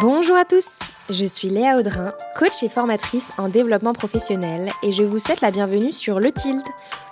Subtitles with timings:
[0.00, 5.04] Bonjour à tous, je suis Léa Audrin, coach et formatrice en développement professionnel et je
[5.04, 6.66] vous souhaite la bienvenue sur Le Tilt,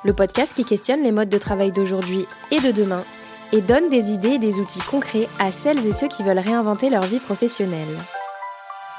[0.05, 3.05] le podcast qui questionne les modes de travail d'aujourd'hui et de demain
[3.53, 6.91] et donne des idées et des outils concrets à celles et ceux qui veulent réinventer
[6.91, 7.99] leur vie professionnelle.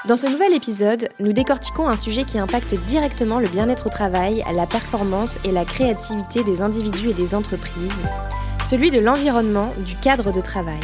[0.06, 4.42] Dans ce nouvel épisode, nous décortiquons un sujet qui impacte directement le bien-être au travail,
[4.54, 8.02] la performance et la créativité des individus et des entreprises,
[8.62, 10.80] celui de l'environnement du cadre de travail.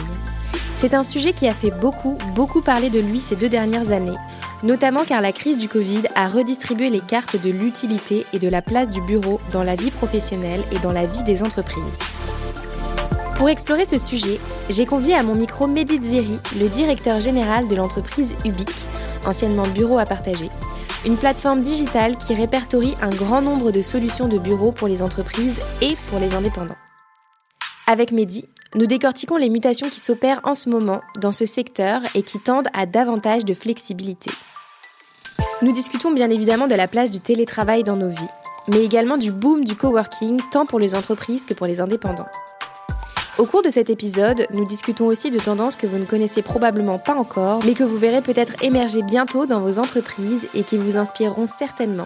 [0.80, 4.16] C'est un sujet qui a fait beaucoup, beaucoup parler de lui ces deux dernières années,
[4.62, 8.62] notamment car la crise du Covid a redistribué les cartes de l'utilité et de la
[8.62, 11.98] place du bureau dans la vie professionnelle et dans la vie des entreprises.
[13.36, 17.76] Pour explorer ce sujet, j'ai convié à mon micro Mehdi Ziri, le directeur général de
[17.76, 18.70] l'entreprise Ubic,
[19.26, 20.48] anciennement Bureau à partager,
[21.04, 25.60] une plateforme digitale qui répertorie un grand nombre de solutions de bureaux pour les entreprises
[25.82, 26.78] et pour les indépendants.
[27.86, 32.22] Avec Mehdi, nous décortiquons les mutations qui s'opèrent en ce moment dans ce secteur et
[32.22, 34.30] qui tendent à davantage de flexibilité.
[35.62, 38.28] Nous discutons bien évidemment de la place du télétravail dans nos vies,
[38.68, 42.28] mais également du boom du coworking tant pour les entreprises que pour les indépendants.
[43.38, 46.98] Au cours de cet épisode, nous discutons aussi de tendances que vous ne connaissez probablement
[46.98, 50.96] pas encore, mais que vous verrez peut-être émerger bientôt dans vos entreprises et qui vous
[50.96, 52.04] inspireront certainement,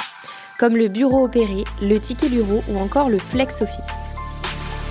[0.59, 4.14] comme le bureau opéré, le ticket bureau ou encore le flex office.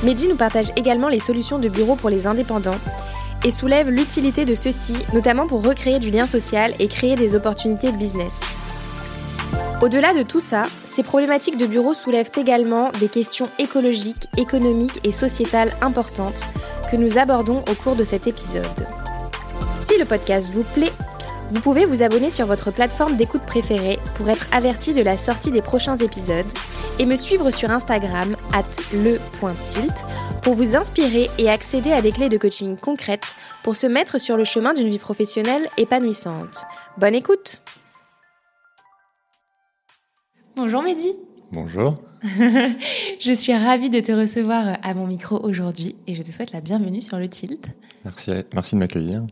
[0.03, 2.79] Mehdi nous partage également les solutions de bureau pour les indépendants
[3.45, 7.91] et soulève l'utilité de ceux-ci, notamment pour recréer du lien social et créer des opportunités
[7.91, 8.41] de business.
[9.81, 15.11] Au-delà de tout ça, ces problématiques de bureau soulèvent également des questions écologiques, économiques et
[15.11, 16.47] sociétales importantes
[16.91, 18.87] que nous abordons au cours de cet épisode.
[19.79, 20.91] Si le podcast vous plaît,
[21.51, 25.51] vous pouvez vous abonner sur votre plateforme d'écoute préférée pour être averti de la sortie
[25.51, 26.45] des prochains épisodes
[26.99, 28.63] et me suivre sur Instagram at
[28.93, 29.93] le.tilt
[30.41, 33.25] pour vous inspirer et accéder à des clés de coaching concrètes
[33.63, 36.65] pour se mettre sur le chemin d'une vie professionnelle épanouissante.
[36.97, 37.61] Bonne écoute
[40.55, 41.13] Bonjour Mehdi
[41.51, 42.01] Bonjour.
[43.19, 46.61] je suis ravie de te recevoir à mon micro aujourd'hui et je te souhaite la
[46.61, 47.67] bienvenue sur le Tilt.
[48.05, 49.23] Merci, merci de m'accueillir.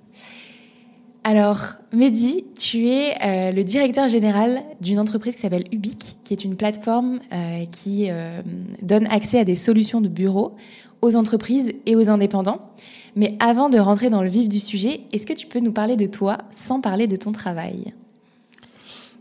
[1.23, 6.43] Alors, Mehdi, tu es euh, le directeur général d'une entreprise qui s'appelle Ubic, qui est
[6.43, 8.41] une plateforme euh, qui euh,
[8.81, 10.55] donne accès à des solutions de bureau
[11.03, 12.71] aux entreprises et aux indépendants.
[13.15, 15.95] Mais avant de rentrer dans le vif du sujet, est-ce que tu peux nous parler
[15.95, 17.93] de toi sans parler de ton travail?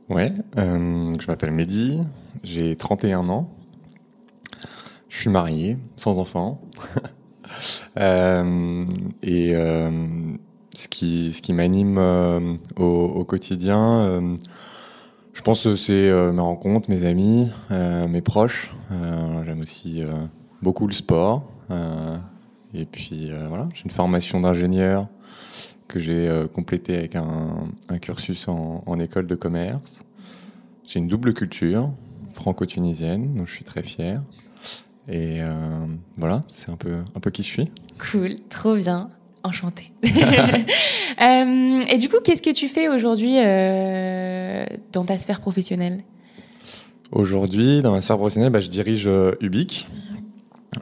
[0.08, 2.00] Ouais, je m'appelle Mehdi,
[2.42, 3.48] j'ai 31 ans,
[5.08, 6.60] je suis marié, sans enfant,
[7.96, 9.54] et
[10.74, 14.36] ce qui, ce qui m'anime euh, au, quotidien, euh,
[15.32, 18.70] je pense que c'est euh, mes rencontres, mes amis, mes proches.
[18.90, 20.02] J'aime aussi
[20.62, 21.44] beaucoup le sport.
[22.74, 25.06] et puis voilà, j'ai une formation d'ingénieur
[25.88, 30.00] que j'ai complété avec un, cursus en, en, école de commerce.
[30.86, 31.90] J'ai une double culture
[32.32, 34.22] franco-tunisienne, dont je suis très fier.
[35.08, 35.40] Et
[36.16, 37.70] voilà, c'est un peu, un peu qui je suis.
[38.10, 39.10] Cool, trop bien.
[39.42, 39.92] Enchantée.
[41.20, 46.02] Euh, et du coup, qu'est-ce que tu fais aujourd'hui euh, dans ta sphère professionnelle?
[47.12, 49.86] Aujourd'hui, dans ma sphère professionnelle, bah, je dirige euh, Ubic.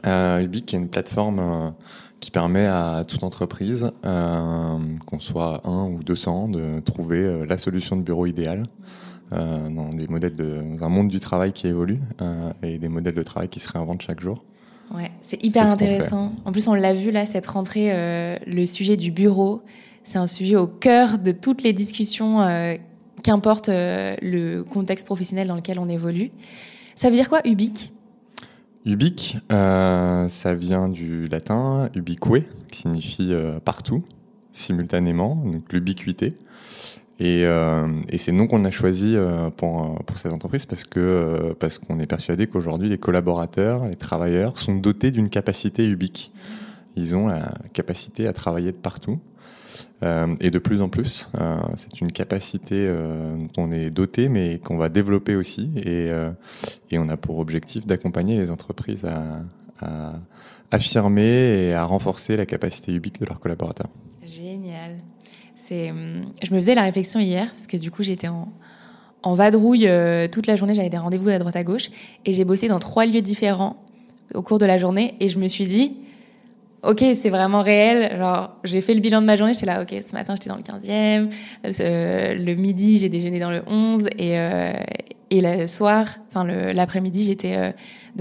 [0.05, 1.73] Ubic qui est une plateforme
[2.21, 8.03] qui permet à toute entreprise, qu'on soit un ou 200, de trouver la solution de
[8.03, 8.63] bureau idéal.
[9.31, 11.99] dans des modèles de dans un monde du travail qui évolue
[12.63, 14.45] et des modèles de travail qui se réinventent chaque jour.
[14.93, 16.33] Ouais, c'est hyper intéressant.
[16.45, 19.61] En plus, on l'a vu là, cette rentrée, euh, le sujet du bureau,
[20.03, 22.75] c'est un sujet au cœur de toutes les discussions, euh,
[23.21, 26.31] qu'importe euh, le contexte professionnel dans lequel on évolue.
[26.95, 27.93] Ça veut dire quoi, ubique
[28.85, 32.21] Ubique, ça vient du latin ubique,
[32.71, 33.33] qui signifie
[33.63, 34.03] partout,
[34.53, 36.33] simultanément, donc l'ubiquité.
[37.19, 40.85] Et, euh, et c'est nous qu'on a choisi euh, pour, euh, pour cette entreprise parce
[40.85, 46.31] que parce qu'on est persuadé qu'aujourd'hui les collaborateurs, les travailleurs sont dotés d'une capacité ubique.
[46.95, 49.19] Ils ont la capacité à travailler de partout
[50.01, 51.29] et de plus en plus.
[51.75, 55.71] c'est une capacité dont on est doté, mais qu'on va développer aussi.
[55.85, 56.09] Et,
[56.91, 59.43] et on a pour objectif d'accompagner les entreprises à,
[59.79, 60.15] à
[60.71, 63.89] affirmer et à renforcer la capacité ubique de leurs collaborateurs.
[64.25, 64.98] Génial.
[65.71, 68.47] Hum, je me faisais la réflexion hier parce que du coup j'étais en,
[69.33, 71.89] vadrouille euh, toute la journée, j'avais des rendez-vous à droite à gauche
[72.25, 73.75] et j'ai bossé dans trois lieux différents
[74.33, 75.97] au cours de la journée et je me suis dit
[76.83, 78.17] ok c'est vraiment réel.
[78.17, 80.55] Genre j'ai fait le bilan de ma journée j'étais là ok ce matin j'étais dans
[80.55, 81.29] le 15e
[81.81, 84.73] euh, le midi j'ai déjeuné dans le 11 et, euh,
[85.31, 87.71] Et le soir, enfin l'après-midi, j'étais euh,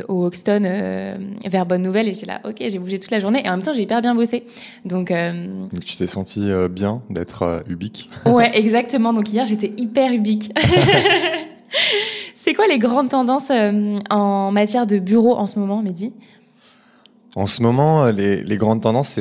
[0.08, 1.16] au Hoxton euh,
[1.46, 3.62] vers Bonne Nouvelle et j'étais là, ok, j'ai bougé toute la journée et en même
[3.62, 4.44] temps j'ai hyper bien bossé.
[4.84, 9.12] Donc, Donc tu t'es senti bien d'être ubique Ouais, exactement.
[9.12, 10.52] Donc hier j'étais hyper ubique.
[12.34, 13.50] C'est quoi les grandes tendances
[14.10, 16.12] en matière de bureau en ce moment, Mehdi?
[17.34, 19.18] En ce moment, les, les grandes tendances,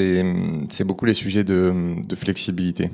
[0.70, 1.74] c'est beaucoup les sujets de,
[2.08, 2.90] de flexibilité.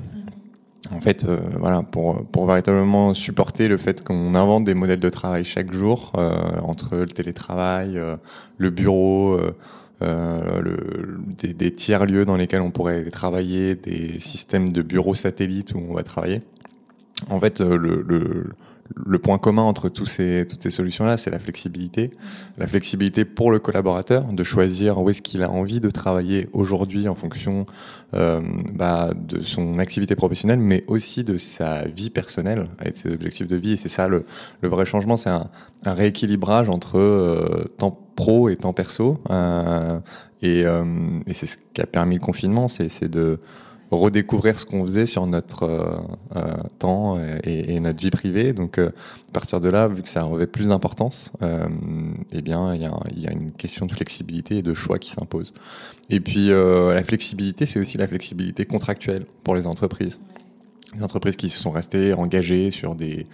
[0.90, 5.08] En fait, euh, voilà, pour, pour véritablement supporter le fait qu'on invente des modèles de
[5.08, 8.16] travail chaque jour euh, entre le télétravail, euh,
[8.58, 9.38] le bureau,
[10.00, 15.72] le, des, des, tiers lieux dans lesquels on pourrait travailler, des systèmes de bureaux satellites
[15.74, 16.42] où on va travailler.
[17.30, 18.52] En fait, le
[18.94, 22.10] le point commun entre tous ces, toutes ces solutions-là, c'est la flexibilité.
[22.58, 27.08] La flexibilité pour le collaborateur, de choisir où est-ce qu'il a envie de travailler aujourd'hui
[27.08, 27.66] en fonction
[28.14, 28.40] euh,
[28.72, 33.56] bah, de son activité professionnelle, mais aussi de sa vie personnelle, avec ses objectifs de
[33.56, 33.72] vie.
[33.72, 34.24] Et c'est ça le,
[34.60, 35.48] le, vrai changement, c'est un,
[35.84, 39.18] un, rééquilibrage entre euh, temps pro et temps perso.
[39.30, 39.98] Euh,
[40.42, 40.84] et, euh,
[41.26, 43.40] et c'est ce qui a permis le confinement, c'est de
[43.94, 45.96] redécouvrir ce qu'on faisait sur notre euh,
[46.36, 48.52] euh, temps et, notre vie privée.
[48.52, 48.88] Donc, euh,
[49.28, 51.32] à partir de là, vu que ça revêt plus d'importance,
[52.32, 55.52] eh bien, il y a, une question de flexibilité et de choix qui s'impose.
[56.10, 60.20] Et puis, la flexibilité, c'est aussi la flexibilité contractuelle pour les entreprises.
[60.94, 63.26] Les entreprises qui se sont restées engagées sur des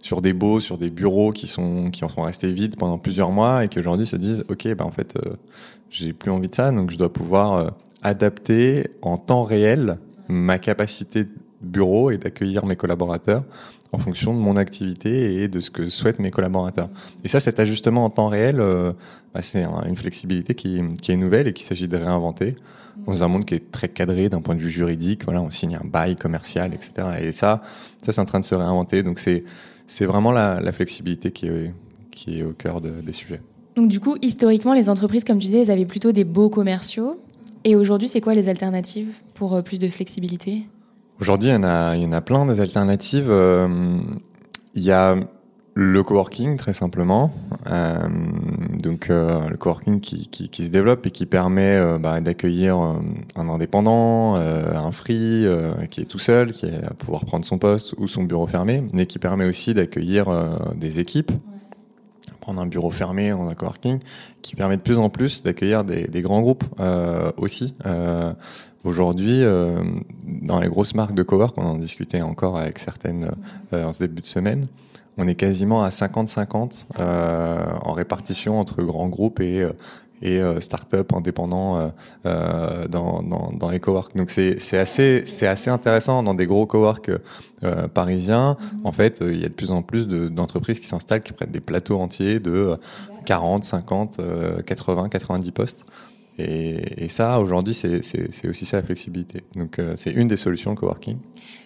[0.00, 3.32] sur des baux, sur des bureaux qui sont qui en sont restés vides pendant plusieurs
[3.32, 5.18] mois et qui aujourd'hui se disent ok ben en fait
[5.90, 7.72] j'ai plus envie de ça donc je dois pouvoir
[8.02, 11.26] adapter en temps réel ma capacité
[11.60, 13.44] bureau et d'accueillir mes collaborateurs
[13.92, 16.90] en fonction de mon activité et de ce que souhaitent mes collaborateurs.
[17.24, 18.92] Et ça, cet ajustement en temps réel, euh,
[19.34, 22.54] bah, c'est une flexibilité qui, est nouvelle et qu'il s'agit de réinventer
[23.06, 25.24] dans un monde qui est très cadré d'un point de vue juridique.
[25.24, 27.08] Voilà, on signe un bail commercial, etc.
[27.20, 27.62] Et ça,
[28.04, 29.02] ça c'est en train de se réinventer.
[29.02, 29.44] Donc c'est
[29.86, 31.72] c'est vraiment la, flexibilité qui est
[32.10, 33.40] qui est au cœur de, des sujets.
[33.76, 37.20] Donc du coup, historiquement, les entreprises, comme tu disais, elles avaient plutôt des beaux commerciaux.
[37.68, 40.62] Et aujourd'hui, c'est quoi les alternatives pour euh, plus de flexibilité?
[41.20, 43.28] Aujourd'hui, il y, en a, il y en a plein des alternatives.
[43.28, 43.98] Euh,
[44.72, 45.16] il y a
[45.74, 47.30] le coworking, très simplement.
[47.70, 47.98] Euh,
[48.78, 54.36] donc, le coworking qui, qui, qui, se développe et qui permet bah, d'accueillir un indépendant,
[54.36, 55.46] un free,
[55.90, 59.04] qui est tout seul, qui va pouvoir prendre son poste ou son bureau fermé, mais
[59.04, 60.26] qui permet aussi d'accueillir
[60.74, 61.32] des équipes
[62.48, 63.98] prendre un bureau fermé en un coworking,
[64.40, 67.74] qui permet de plus en plus d'accueillir des, grands groupes euh, aussi.
[67.84, 68.32] Euh,
[68.84, 69.82] Aujourd'hui, euh,
[70.24, 73.32] dans les grosses marques de cowork, on en discutait encore avec certaines
[73.72, 74.66] en ce début de semaine,
[75.18, 79.66] on est quasiment à 50-50 euh, en répartition entre grands groupes et
[80.22, 81.88] et euh, start-up indépendants euh,
[82.26, 84.16] euh, dans, dans, dans les cowork.
[84.16, 87.10] Donc c'est c'est assez c'est assez intéressant dans des gros cowork
[87.64, 88.56] euh, parisiens.
[88.60, 88.80] Mhm.
[88.84, 91.60] En fait, il y a de plus en plus d'entreprises qui s'installent, qui prennent des
[91.60, 92.76] plateaux entiers de
[93.26, 94.20] 40, 50,
[94.64, 95.84] 80, 90 postes.
[96.38, 99.42] Et, et, ça, aujourd'hui, c'est aussi ça la flexibilité.
[99.56, 101.16] Donc, euh, c'est une des solutions le coworking.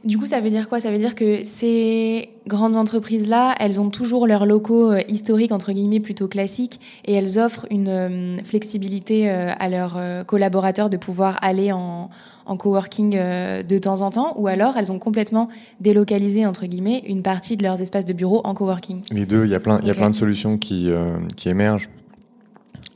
[0.04, 0.80] Du coup, ça veut dire quoi?
[0.80, 5.72] Ça veut dire que ces grandes entreprises-là, elles ont toujours leurs locaux euh, historiques, entre
[5.72, 11.72] guillemets, plutôt classiques, et elles offrent une euh, flexibilité à leurs collaborateurs de pouvoir aller
[11.72, 12.08] en,
[12.46, 15.48] en coworking de temps en temps, ou alors elles ont complètement
[15.80, 19.50] délocalisé, entre guillemets, une partie de leurs espaces de bureau en coworking Les deux, il
[19.50, 20.90] y a plein, il y a plein de solutions qui,
[21.36, 21.88] qui émergent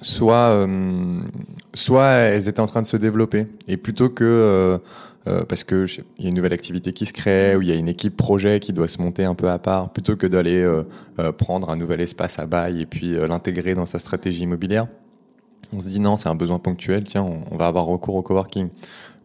[0.00, 1.20] soit euh,
[1.74, 3.46] soit elles étaient en train de se développer.
[3.68, 4.78] Et plutôt que euh,
[5.28, 5.86] euh, parce que
[6.18, 8.16] il y a une nouvelle activité qui se crée ou il y a une équipe
[8.16, 10.64] projet qui doit se monter un peu à part plutôt que d'aller
[11.36, 14.86] prendre un nouvel espace à bail et puis l'intégrer dans sa stratégie immobilière
[15.72, 18.22] on se dit non c'est un besoin ponctuel tiens on, on, va avoir recours au
[18.22, 18.68] coworking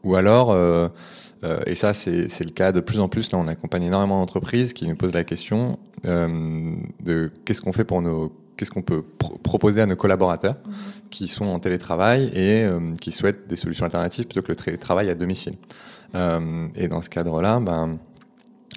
[0.04, 0.56] ou alors
[1.66, 4.88] et ça c'est le cas de plus en plus là on accompagne énormément d'entreprises qui
[4.88, 8.32] nous posent la question de qu'est-ce qu'on fait pour nos
[8.62, 9.04] qu'est-ce qu'on peut
[9.42, 10.74] proposer à nos collaborateurs mhm.
[11.10, 15.10] qui sont en télétravail et euh, qui souhaitent des solutions alternatives plutôt que le télétravail
[15.10, 15.56] à domicile.
[16.14, 17.98] Euh, et dans ce cadre-là, ben,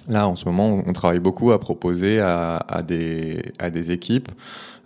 [0.07, 4.31] là, en ce moment, on travaille beaucoup à proposer à, à des, à des équipes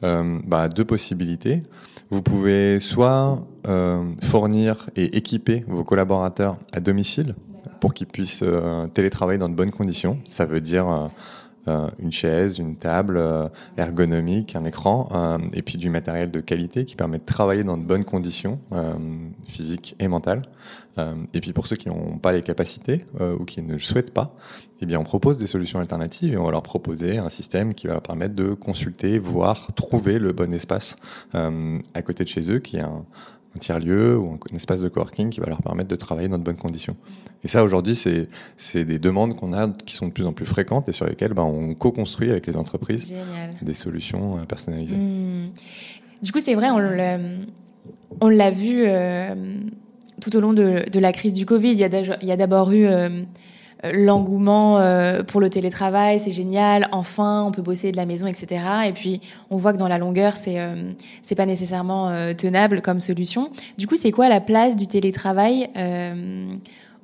[0.03, 1.63] euh, bah, deux possibilités.
[2.11, 7.35] Vous pouvez soit euh, fournir et équiper vos collaborateurs à domicile
[7.79, 10.17] pour qu'ils puissent euh, télétravailler dans de bonnes conditions.
[10.25, 11.07] Ça veut dire euh,
[11.99, 13.47] une chaise, une table euh,
[13.77, 17.77] ergonomique, un écran, euh, et puis du matériel de qualité qui permet de travailler dans
[17.77, 18.59] de bonnes conditions
[19.47, 20.43] physiques et mentales.
[21.33, 24.35] et puis pour ceux qui n'ont pas les capacités ou qui ne le souhaitent pas,
[24.81, 27.87] eh bien on propose des solutions alternatives et on va leur proposer un système qui
[27.87, 30.97] va leur permettre de consulter, voir, trouver le bon espace
[31.33, 33.05] à côté de chez eux, qui est un,
[33.55, 36.43] un tiers-lieu ou un, espace de coworking qui va leur permettre de travailler dans de
[36.43, 36.95] bonnes conditions.
[37.43, 40.89] Et ça, aujourd'hui, c'est des demandes qu'on a qui sont de plus en plus fréquentes
[40.89, 43.13] et sur lesquelles ben, on co-construit avec les entreprises
[43.61, 44.95] des solutions euh, personnalisées.
[44.95, 45.45] Mmh.
[46.21, 49.35] Du coup, c'est vrai, on l'a vu euh,
[50.21, 51.71] tout au long de, de, la crise du Covid.
[51.71, 53.23] Il y a d'abord eu euh,
[53.83, 58.63] l'engouement euh, pour le télétravail, c'est génial, enfin on peut bosser de la maison, etc.
[58.87, 60.91] Et puis on voit que dans la longueur, c'est euh,
[61.23, 63.51] c'est pas nécessairement euh, tenable comme solution.
[63.77, 65.69] Du coup, c'est quoi la place du télétravail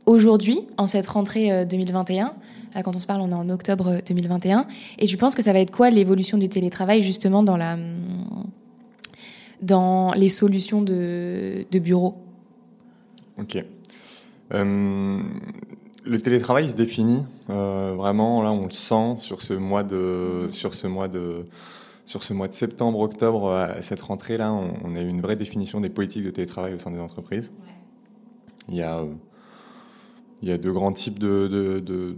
[0.05, 2.33] aujourd'hui, en cette rentrée 2021
[2.75, 4.67] Là, quand on se parle, on est en octobre 2021.
[4.99, 7.77] Et tu penses que ça va être quoi l'évolution du télétravail justement dans la
[9.61, 12.15] dans les solutions de, de bureau
[13.39, 13.63] Ok
[16.05, 20.73] le télétravail se définit euh, vraiment là on le sent sur ce mois de sur
[20.75, 21.45] ce mois de
[22.05, 25.35] sur ce mois de septembre octobre à cette rentrée là on, a eu une vraie
[25.35, 27.51] définition des politiques de télétravail au sein des entreprises
[28.69, 29.03] il y a
[30.41, 32.15] il y a deux grands types de, de,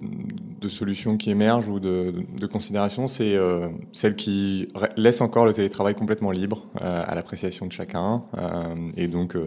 [0.59, 3.07] de, solutions qui émergent ou de, considérations.
[3.07, 4.67] C'est euh, celle qui
[4.97, 8.23] laisse encore le télétravail complètement libre euh, à l'appréciation de chacun.
[8.97, 9.37] et donc,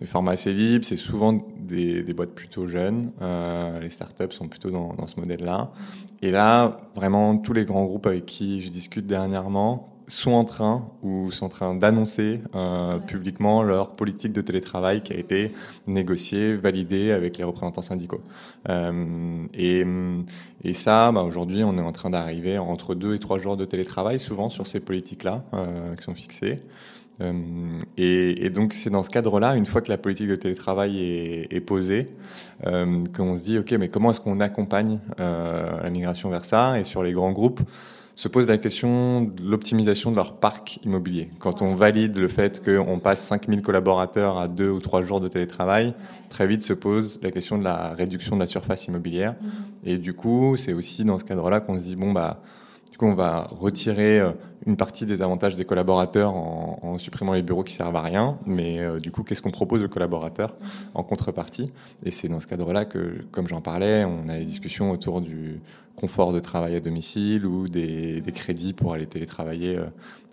[0.00, 3.10] des formats assez libres, c'est souvent des, des, boîtes plutôt jeunes.
[3.20, 5.70] Euh, les startups sont plutôt dans, dans ce modèle-là.
[6.22, 10.86] Et là, vraiment, tous les grands groupes avec qui je discute dernièrement sont en train
[11.02, 15.52] ou sont en train d'annoncer euh, publiquement leur politique de télétravail qui a été
[15.86, 18.22] négociée, validée avec les représentants syndicaux.
[18.68, 19.84] Euh, et,
[20.64, 23.66] et, ça, bah, aujourd'hui, on est en train d'arriver entre deux et trois jours de
[23.66, 26.62] télétravail, souvent sur ces politiques-là euh, qui sont fixées.
[27.20, 30.98] Euh, et, et, donc c'est dans ce cadre-là, une fois que la politique de télétravail
[30.98, 32.08] est, est posée,
[32.66, 36.78] euh, qu'on se dit ok, mais comment est-ce qu'on accompagne euh, la migration vers ça?
[36.78, 37.60] Et sur les grands groupes,
[38.14, 41.28] se pose la question de l'optimisation de leur parc immobilier.
[41.38, 45.28] Quand on valide le fait qu'on passe 5000 collaborateurs à deux ou trois jours de
[45.28, 45.94] télétravail,
[46.28, 49.34] très vite se pose la question de la réduction de la surface immobilière.
[49.34, 49.90] Mm-hmm.
[49.90, 52.42] Et du coup, c'est aussi dans ce cadre-là qu'on se dit bon bah
[53.06, 54.30] on va retirer euh,
[54.66, 58.38] une partie des avantages des collaborateurs en, supprimant les bureaux qui servent à rien.
[58.44, 60.54] Mais euh, du coup, qu'est-ce qu'on propose aux collaborateurs
[60.94, 61.72] en contrepartie?
[62.04, 65.60] Et c'est dans ce cadre-là que, comme j'en parlais, on a des discussions autour du
[65.96, 69.78] confort de travail à domicile ou des, crédits pour aller télétravailler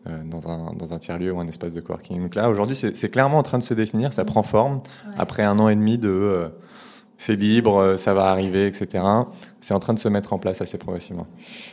[0.08, 2.22] euh, dans un, dans un tiers-lieu ou un espace de coworking.
[2.22, 4.82] Donc là, aujourd'hui, c'est clairement en train de se définir, ça prend forme
[5.18, 6.50] après un an et demi de
[7.18, 9.04] c'est libre, euh, ça va arriver, etc.
[9.62, 11.28] C'est en train de se mettre en place assez progressivement.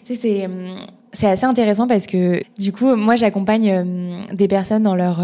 [0.04, 0.76] C'est hum,
[1.12, 5.20] c'est assez intéressant parce que du coup, moi, j'accompagne hum, des personnes dans leur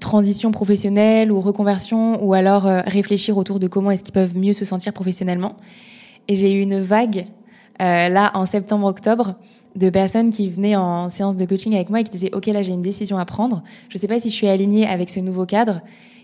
[0.00, 4.52] transition professionnelle ou reconversion, ou alors euh, réfléchir autour de comment est-ce qu'ils peuvent mieux
[4.52, 5.56] se sentir professionnellement.
[6.26, 7.26] Et j'ai eu une vague
[7.80, 9.36] euh, là en septembre-octobre
[9.76, 12.62] de personnes qui venaient en séance de coaching avec moi et qui disaient OK, là,
[12.62, 13.62] j'ai une décision à prendre.
[13.88, 15.80] Je ne sais pas si je suis alignée avec ce nouveau cadre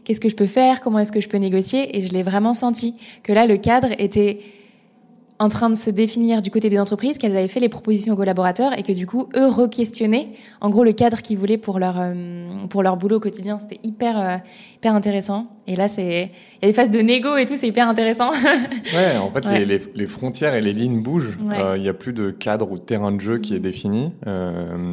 [0.06, 1.98] qu'est-ce que je peux faire, comment est-ce que je peux négocier?
[1.98, 2.94] Et je l'ai vraiment senti
[3.24, 4.38] que là, le cadre était
[5.38, 8.16] en train de se définir du côté des entreprises, qu'elles avaient fait les propositions aux
[8.16, 11.96] collaborateurs et que du coup, eux re-questionnaient en gros le cadre qu'ils voulaient pour leur,
[11.98, 13.58] euh, pour leur boulot au quotidien.
[13.58, 14.36] C'était hyper, euh,
[14.76, 15.46] hyper intéressant.
[15.66, 18.30] Et là, c'est, il y a des phases de négo et tout, c'est hyper intéressant.
[18.94, 21.38] ouais, en fait, Les, les, frontières et les lignes bougent.
[21.52, 24.12] Euh, il n'y a plus de cadre ou de terrain de jeu qui est défini.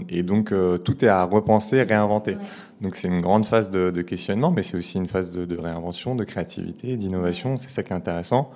[0.10, 2.38] et donc, tout est à repenser, réinventer.
[2.82, 5.58] Donc, c'est une grande phase de, de questionnement, mais c'est aussi une phase de, de
[5.58, 7.58] réinvention, de créativité, d'innovation.
[7.58, 8.52] C'est ça qui est intéressant.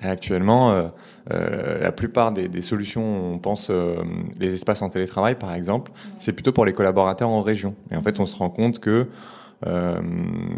[0.00, 0.88] Actuellement, euh,
[1.32, 3.96] euh, la plupart des, des, solutions, on pense euh,
[4.38, 7.74] les espaces en télétravail par exemple, c'est plutôt pour les collaborateurs en région.
[7.90, 9.08] Et en fait, on se rend compte que
[9.66, 10.00] euh,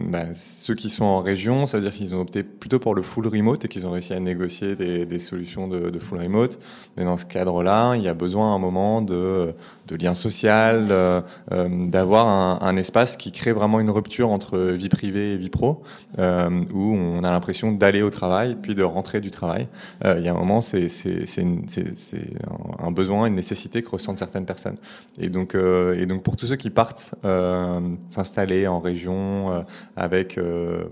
[0.09, 3.01] bah, ceux qui sont en région, ça veut dire qu'ils ont opté plutôt pour le
[3.01, 6.59] full remote et qu'ils ont réussi à négocier des, des solutions de, de, full remote.
[6.97, 9.55] Mais dans ce cadre-là, il y a besoin à un moment de,
[9.91, 11.21] de lien social, euh,
[11.53, 15.51] euh, d'avoir un, un, espace qui crée vraiment une rupture entre vie privée et vie
[15.51, 15.83] pro,
[16.19, 19.69] euh, où on a l'impression d'aller au travail puis de rentrer du travail.
[20.05, 20.89] Il y a un moment, c'est
[22.79, 24.77] un besoin, une nécessité que ressentent certaines personnes.
[25.19, 27.15] Et donc, et donc pour tous ceux qui partent
[28.09, 29.65] s'installer en région,
[29.97, 30.39] avec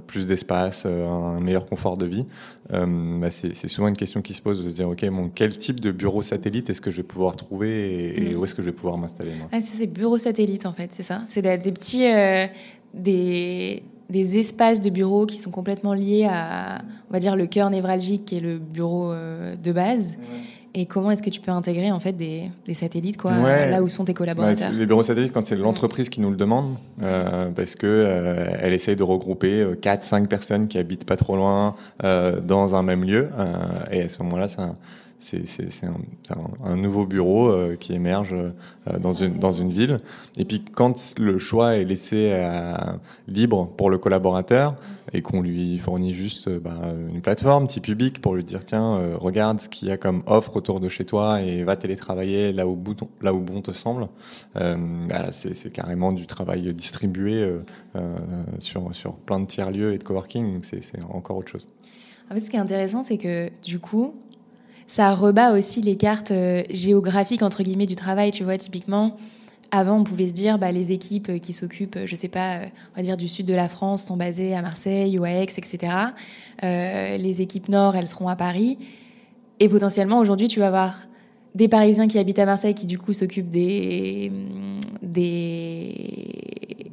[0.06, 2.26] plus d'espace, un meilleur confort de vie,
[2.70, 5.80] bah c'est souvent une question qui se pose de se dire, OK, bon, quel type
[5.80, 7.68] de bureau satellite est-ce que je vais pouvoir trouver
[8.16, 8.38] et, mm.
[8.38, 11.22] où est-ce que je vais pouvoir m'installer ah, C'est bureaux satellites, en fait, c'est ça.
[11.26, 12.06] C'est des, des, petits...
[12.94, 16.78] des des espaces de bureaux qui sont complètement liés à,
[17.10, 20.16] on va dire, le cœur névralgique qui est le bureau de base.
[20.74, 23.88] Et comment est-ce que tu peux intégrer en fait des, des satellites quoi, là où
[23.88, 27.74] sont tes collaborateurs Les bureaux satellites, quand c'est l'entreprise qui nous le demande, euh, parce
[27.74, 32.40] que euh, elle essaye de regrouper 4-5 euh, personnes qui habitent pas trop loin euh,
[32.40, 33.54] dans un même lieu, euh,
[33.90, 34.60] et à ce moment-là, c'est
[35.20, 40.00] c'est un, un, nouveau bureau euh, qui émerge euh, dans, une, dans une ville.
[40.36, 42.32] Et puis quand le choix est laissé
[43.26, 44.76] libre pour le collaborateur
[45.12, 46.76] et qu'on lui fournit juste bah,
[47.12, 50.56] une plateforme type public pour lui dire tiens regarde ce qu'il y a comme offre
[50.56, 52.78] autour de chez toi et va télétravailler là où,
[53.22, 54.08] là où bon te semble.
[54.54, 57.50] Bah, c'est carrément du travail distribué
[58.58, 60.60] sur, sur plein de tiers lieux et de coworking.
[60.62, 61.66] C'est encore autre chose.
[62.30, 64.14] En fait, ce qui est intéressant, c'est que du coup,
[64.88, 68.30] ça rebat aussi les cartes euh, géographiques entre guillemets du travail.
[68.30, 69.16] Tu vois, typiquement,
[69.70, 72.64] avant, on pouvait se dire, bah, les équipes qui s'occupent, je sais pas, euh,
[72.94, 75.42] on va dire du sud de la France, sont basées à Marseille ou à Aix,
[75.42, 75.92] etc.
[76.64, 78.78] Euh, les équipes nord, elles seront à Paris.
[79.60, 81.02] Et potentiellement, aujourd'hui, tu vas avoir
[81.54, 84.30] des Parisiens qui habitent à Marseille qui du coup s'occupent des,
[85.02, 86.48] des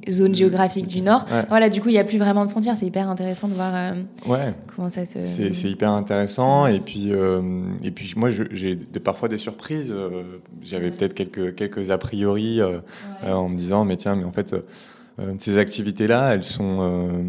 [0.10, 1.26] zones géographiques du Nord.
[1.50, 2.78] Voilà, du coup, il n'y a plus vraiment de frontières.
[2.78, 3.94] C'est hyper intéressant de voir euh,
[4.28, 4.54] ouais.
[4.76, 5.24] comment ça se...
[5.24, 6.68] C'est hyper intéressant.
[6.68, 7.42] Et puis, euh,
[7.84, 9.92] et puis moi, j'ai parfois des surprises.
[9.92, 12.60] Euh, j'avais peut-être quelques, quelques a priori
[13.26, 14.56] en me disant, mais tiens, mais en fait
[15.40, 17.24] ces activités-là, elles sont, euh,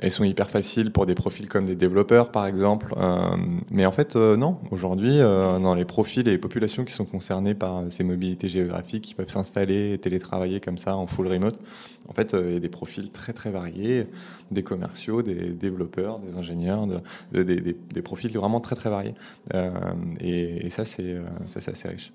[0.00, 2.94] elles sont hyper faciles pour des profils comme des développeurs, par exemple.
[2.96, 3.36] Euh,
[3.70, 4.58] mais en fait, non.
[4.70, 9.14] Aujourd'hui, dans les profils et les populations qui sont concernées par ces mobilités géographiques, qui
[9.14, 11.58] peuvent s'installer et télétravailler comme ça en full remote,
[12.08, 14.06] en fait, il y a des profils très très variés,
[14.50, 19.14] des commerciaux, des développeurs, des ingénieurs, de, des, des, profils vraiment très très variés.
[20.20, 21.16] et, et, ça, c'est
[21.56, 22.12] assez riche.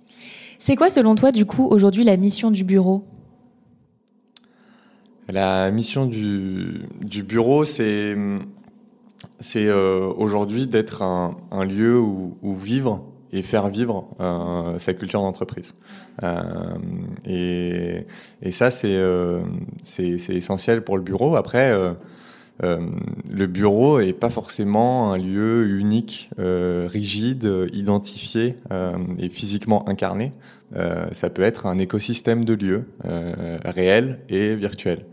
[0.60, 3.04] C'est quoi, selon toi, du coup, aujourd'hui, la mission du bureau?
[5.32, 8.16] La mission du, bureau, c'est
[9.56, 15.76] euh, aujourd'hui d'être un, lieu où, vivre et faire vivre euh, sa culture d'entreprise.
[16.24, 16.46] Euh,
[17.26, 18.06] et,
[18.52, 19.00] ça, c'est
[19.84, 21.36] c'est essentiel pour le bureau.
[21.36, 21.78] Après,
[22.62, 28.58] le bureau est pas forcément un lieu unique, rigide, identifié
[29.20, 30.34] et physiquement incarné.
[30.74, 32.86] Ça peut être un écosystème de lieux
[33.66, 35.06] réels et virtuels.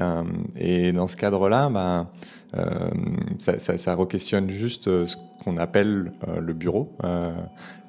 [0.00, 0.22] Euh,
[0.56, 2.10] et dans ce cadre-là, bah,
[2.56, 2.90] euh,
[3.38, 6.96] ça, ça, ça re-questionne juste euh, ce qu'on appelle le bureau.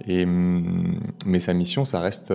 [0.08, 2.34] et, mm, mais sa mission, ça reste,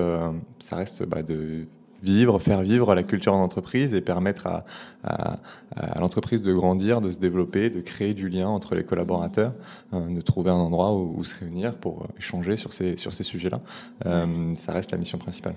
[0.59, 1.67] ça reste bah, de
[2.03, 4.65] vivre, faire vivre la culture d'entreprise et permettre à,
[5.05, 5.39] à,
[5.77, 9.53] à l'entreprise de grandir, de se développer, de créer du lien entre les collaborateurs,
[9.93, 13.61] de trouver un endroit où, où, se réunir pour échanger sur ces, sur ces sujets-là.
[14.07, 15.55] Euh, ça reste la mission principale.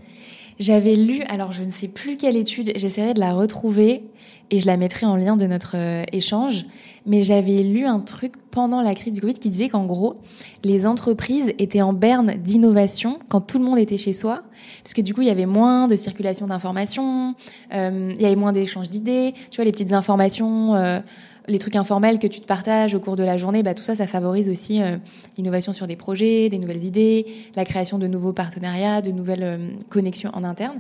[0.59, 4.03] J'avais lu, alors je ne sais plus quelle étude, j'essaierai de la retrouver
[4.51, 6.65] et je la mettrai en lien de notre euh, échange,
[7.05, 10.21] mais j'avais lu un truc pendant la crise du Covid qui disait qu'en gros,
[10.63, 14.43] les entreprises étaient en berne d'innovation quand tout le monde était chez soi,
[14.83, 17.33] parce que du coup, il y avait moins de circulation d'informations,
[17.73, 20.75] euh, il y avait moins d'échanges d'idées, tu vois, les petites informations...
[20.75, 20.99] Euh,
[21.47, 23.95] les trucs informels que tu te partages au cours de la journée, bah, tout ça,
[23.95, 24.97] ça favorise aussi euh,
[25.37, 27.25] l'innovation sur des projets, des nouvelles idées,
[27.55, 30.79] la création de nouveaux partenariats, de nouvelles euh, connexions en interne.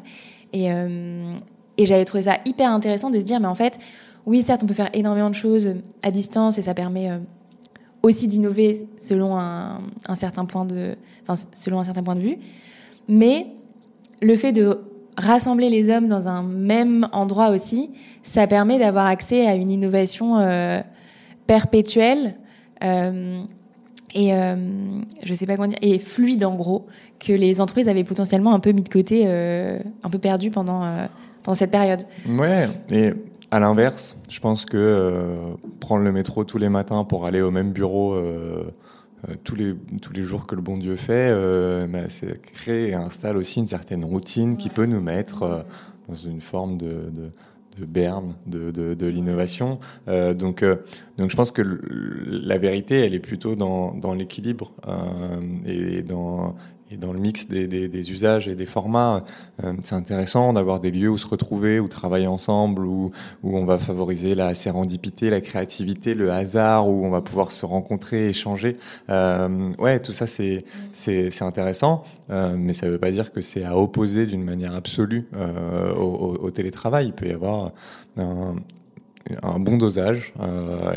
[0.53, 1.33] Et, euh,
[1.77, 3.77] et j'avais trouvé ça hyper intéressant de se dire, mais en fait,
[4.25, 7.09] oui, certes, on peut faire énormément de choses à distance et ça permet
[8.03, 9.81] aussi d'innover selon un,
[10.15, 10.95] certain point de,
[11.51, 12.37] selon un certain point de vue,
[13.09, 13.47] mais
[14.21, 14.79] le fait de
[15.17, 17.91] rassembler les hommes dans un même endroit aussi,
[18.23, 20.81] ça permet d'avoir accès à une innovation euh,
[21.47, 22.35] perpétuelle
[22.83, 23.41] euh,
[24.13, 24.55] et euh,
[25.23, 26.85] je sais pas comment dire et fluide en gros
[27.19, 30.81] que les entreprises avaient potentiellement un peu mis de côté, un peu perdu pendant
[31.41, 32.03] pendant cette période.
[32.29, 33.13] Ouais, et
[33.49, 35.37] à l'inverse, je pense que
[35.79, 38.15] prendre le métro tous les matins pour aller au même bureau
[39.43, 42.93] tous, les, tous les jours que le bon Dieu fait, euh, bah, c'est crée et
[42.93, 45.61] installe aussi une certaine routine qui peut nous mettre euh,
[46.07, 47.31] dans une forme de, de
[47.79, 49.79] de berne de, de, de l'innovation.
[50.07, 50.75] Euh, donc, euh,
[51.17, 56.55] donc je pense que la vérité, elle est plutôt dans, dans l'équilibre euh, et dans
[56.93, 59.23] et dans le mix des, usages et des formats,
[59.63, 63.11] euh, c'est intéressant d'avoir des lieux où se retrouver, où travailler ensemble, où,
[63.43, 68.29] on va favoriser la sérendipité, la créativité, le hasard, où on va pouvoir se rencontrer,
[68.29, 68.77] échanger.
[69.09, 73.41] Euh, ouais, tout ça c'est c'est intéressant, euh, mais ça ne veut pas dire que
[73.41, 77.07] c'est à opposer d'une manière absolue euh, au, télétravail.
[77.07, 77.71] Il peut y avoir
[78.17, 78.55] un,
[79.59, 80.33] bon dosage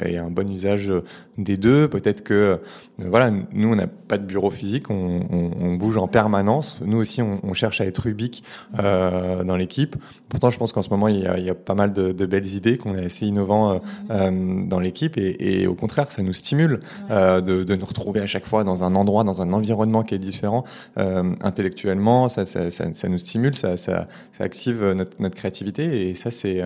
[0.04, 0.92] et un bon usage
[1.38, 1.88] des deux.
[1.88, 2.56] Peut-être que euh,
[2.98, 6.80] voilà, nous on n'a pas de bureau physique, on, on, on, bouge en permanence.
[6.84, 8.42] Nous aussi, on, on cherche à être ubique
[8.78, 9.96] euh, dans l'équipe.
[10.28, 12.12] Pourtant, je pense qu'en ce moment il y, a, il y, a, pas mal de,
[12.12, 13.78] de belles idées, qu'on est assez innovant euh,
[14.10, 18.20] euh, dans l'équipe et, et, au contraire, ça nous stimule euh, de, de, nous retrouver
[18.20, 20.64] à chaque fois dans un endroit, dans un environnement qui est différent
[20.96, 22.28] intellectuellement.
[22.28, 26.30] Ça, ça, ça, ça, nous stimule, ça, ça, ça active notre, notre créativité et ça
[26.30, 26.62] c'est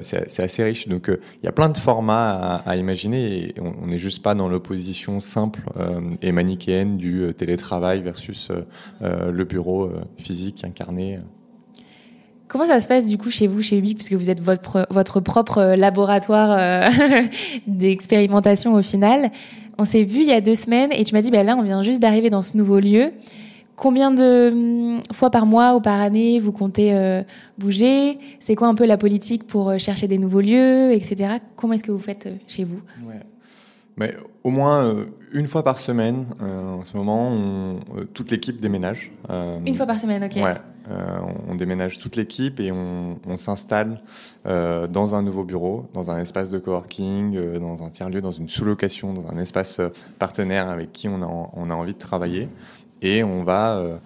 [0.00, 0.88] c'est assez riche.
[0.88, 4.48] Donc il y a plein de formats à, imaginer et on n'est juste pas dans
[4.48, 5.60] l'opposition simple
[6.22, 8.50] et manichéenne du télétravail versus
[9.00, 11.20] le bureau physique incarné.
[12.48, 15.20] Comment ça se passe du coup chez vous, chez Ubique, puisque vous êtes votre, votre
[15.20, 16.90] propre laboratoire
[17.66, 19.30] d'expérimentation au final?
[19.78, 21.62] On s'est vu il y a deux semaines et tu m'as dit, bah là, on
[21.62, 23.12] vient juste d'arriver dans ce nouveau lieu.
[23.78, 27.22] Combien de hum, fois par mois ou par année vous comptez euh,
[27.58, 28.18] bouger?
[28.40, 31.36] C'est quoi un peu la politique pour euh, chercher des nouveaux lieux, etc.
[31.54, 32.80] Comment est-ce que vous faites euh, chez vous?
[33.06, 33.20] Ouais.
[33.98, 34.94] Mais au moins
[35.32, 37.80] une fois par semaine, en ce moment, on,
[38.14, 39.12] toute l'équipe déménage.
[39.66, 40.36] une fois par semaine, ok.
[40.36, 40.56] Ouais,
[41.48, 44.00] on, déménage toute l'équipe et on, on s'installe
[44.44, 49.12] dans un nouveau bureau, dans un espace de coworking, dans un tiers-lieu, dans une sous-location,
[49.12, 49.80] dans un espace
[50.18, 52.48] partenaire avec qui on a, on a envie de travailler
[53.02, 53.98] et on va euh, euh,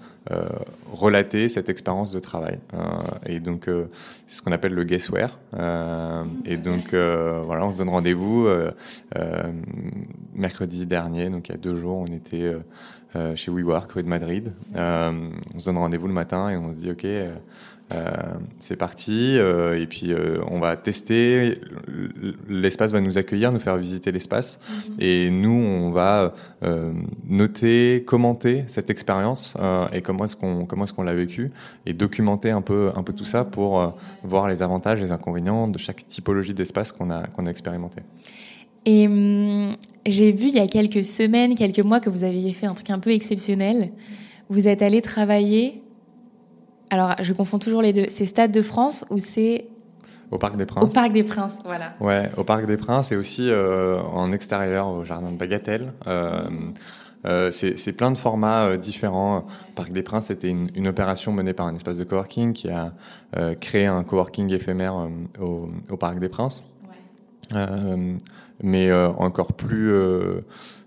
[0.92, 2.58] relater cette expérience de travail.
[2.74, 2.78] Euh,
[3.26, 3.68] et donc,
[4.26, 5.38] c'est ce qu'on appelle le guessware.
[6.44, 8.48] et donc, voilà, on se donne rendez-vous
[10.34, 12.54] mercredi dernier, donc il y a deux jours, on était
[13.34, 14.52] chez WeWork, rue de Madrid.
[14.74, 17.34] on se donne rendez-vous le matin et on se dit, OK, euh,
[18.58, 19.36] c'est parti.
[19.36, 21.58] Euh, et puis, euh, on va tester.
[22.48, 24.58] L'espace va nous accueillir, nous faire visiter l'espace.
[24.68, 24.96] Mhm.
[24.98, 26.34] Et nous, on va
[27.28, 29.56] noter, commenter cette expérience
[29.92, 31.50] et comment est-ce qu'on comment est-ce qu'on l'a vécu
[31.86, 35.78] et documenter un peu un peu tout ça pour voir les avantages, les inconvénients de
[35.78, 38.02] chaque typologie d'espace qu'on a qu'on a expérimenté.
[38.84, 42.66] Et hum, j'ai vu il y a quelques semaines, quelques mois que vous aviez fait
[42.66, 43.90] un truc un peu exceptionnel.
[44.48, 45.81] Vous êtes allé travailler
[46.92, 48.04] alors, je confonds toujours les deux.
[48.10, 49.64] C'est Stade de France ou c'est
[50.30, 50.84] au Parc des Princes.
[50.84, 51.94] Au Parc des Princes, voilà.
[52.00, 55.94] Ouais, au Parc des Princes et aussi euh, en extérieur au Jardin de Bagatelle.
[56.06, 56.42] Euh,
[57.24, 59.46] euh, c'est plein de formats différents.
[59.74, 62.92] Parc des Princes, c'était une, opération menée par un espace de coworking qui a
[63.58, 65.08] créé un coworking éphémère
[65.40, 66.62] au, au, Parc des Princes.
[67.54, 68.16] Ouais.
[68.62, 69.94] mais encore plus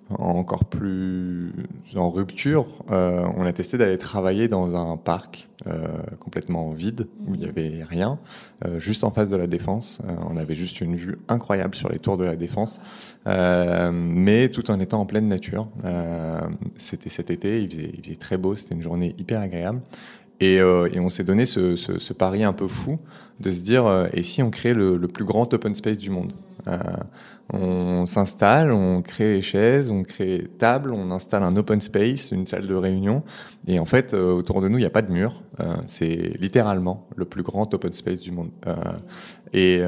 [0.09, 1.51] encore plus
[1.95, 5.87] en rupture, euh, on a testé d'aller travailler dans un parc euh,
[6.19, 8.19] complètement vide où il n'y avait rien,
[8.65, 10.01] euh, juste en face de la défense.
[10.29, 12.81] on avait juste une vue incroyable sur les tours de la défense,
[13.25, 15.69] mais tout en étant en pleine nature.
[16.77, 19.81] c'était cet été, il faisait, il faisait très beau, c'était une journée hyper agréable.
[20.41, 22.99] Et, et on s'est donné ce, ce, ce, pari un peu fou
[23.39, 26.33] de se dire et si on crée le, plus grand open space du monde
[27.53, 32.47] on s'installe, on crée les chaises, on crée table, on installe un open space, une
[32.47, 33.23] salle de réunion.
[33.67, 35.43] Et en fait, euh, autour de nous, il n'y a pas de mur.
[35.59, 38.49] Euh, c'est littéralement le plus grand open space du monde.
[38.65, 38.73] Euh,
[39.53, 39.81] et,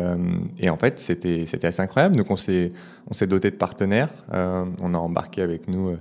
[0.60, 2.16] et, en fait, c'était c'était assez incroyable.
[2.16, 2.72] Donc, on s'est
[3.10, 4.10] on s'est doté de partenaires.
[4.32, 5.98] on a embarqué avec nous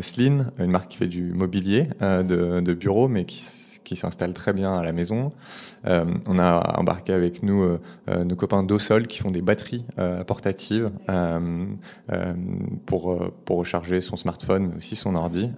[0.00, 3.42] Sleen, une marque qui fait du mobilier de, de bureau, mais qui
[3.84, 5.32] qui s'installent très bien à la maison.
[5.86, 9.84] Euh, on a embarqué avec nous euh, euh, nos copains d'Osol qui font des batteries
[10.26, 10.90] portatives
[12.86, 15.50] pour, pour recharger son smartphone, mais aussi son ordi.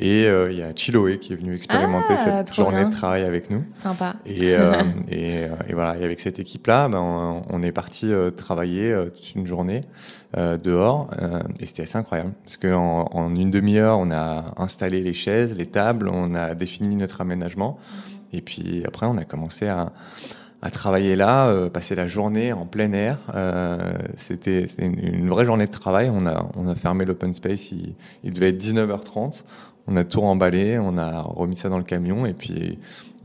[0.00, 3.50] et il y a Chiloé qui est venu expérimenter ah, cette journée de travail avec
[3.50, 3.64] nous.
[3.74, 4.16] Sympa.
[4.26, 4.52] Et,
[5.10, 9.46] et, et, voilà, et avec cette équipe-là, ben, on, on, est parti travailler toute une
[9.46, 9.84] journée.
[10.36, 15.00] Euh, dehors euh, et c'était assez incroyable parce qu'en en une demi-heure on a installé
[15.00, 17.78] les chaises, les tables, on a défini notre aménagement
[18.32, 19.92] et puis après on a commencé à,
[20.60, 23.18] à travailler là, euh, passer la journée en plein air.
[24.16, 26.10] C'était une, une, vraie journée de travail.
[26.12, 27.94] On a, on a fermé l'open space, il,
[28.24, 29.44] il, devait être 19h30.
[29.86, 32.78] On a tout remballé, on a remis ça dans le camion et puis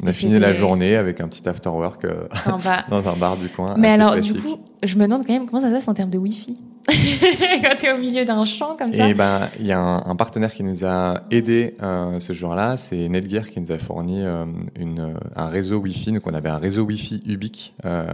[0.03, 2.05] on a fini la journée avec un petit after work
[2.89, 3.73] dans un bar du coin.
[3.79, 6.11] Mais alors, du coup, je me demande quand même comment ça se passe en termes
[6.11, 6.68] de Wi-Fi?
[7.61, 9.07] quand tu es au milieu d'un champ comme ça.
[9.07, 13.07] Et ben, il y a un, partenaire qui nous a aidé euh, ce jour-là, c'est
[13.07, 16.11] Netgear qui nous a fourni euh, une, un réseau Wi-Fi.
[16.11, 18.05] Donc, on avait un réseau Wi-Fi Ubique euh,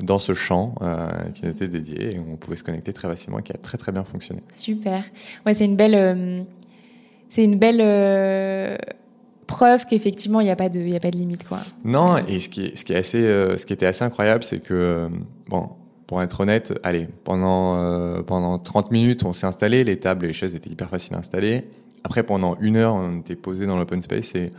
[0.00, 3.38] dans ce champ euh, qui nous était dédié et on pouvait se connecter très facilement
[3.38, 4.42] et qui a très très bien fonctionné.
[4.52, 5.02] Super.
[5.44, 6.42] Ouais, c'est une belle, euh,
[7.28, 8.78] c'est une belle
[9.46, 11.58] preuve qu'effectivement il n'y a pas de il a pas de limite quoi.
[11.84, 14.58] Non et ce qui est, ce qui est assez ce qui était assez incroyable c'est
[14.58, 15.08] que
[15.46, 15.70] bon
[16.06, 20.28] pour être honnête, allez, pendant, euh, pendant 30 minutes, on s'est installé, les tables et
[20.28, 21.64] les chaises étaient hyper faciles à installer.
[22.04, 24.52] Après, pendant une heure, on était posé dans l'open space et,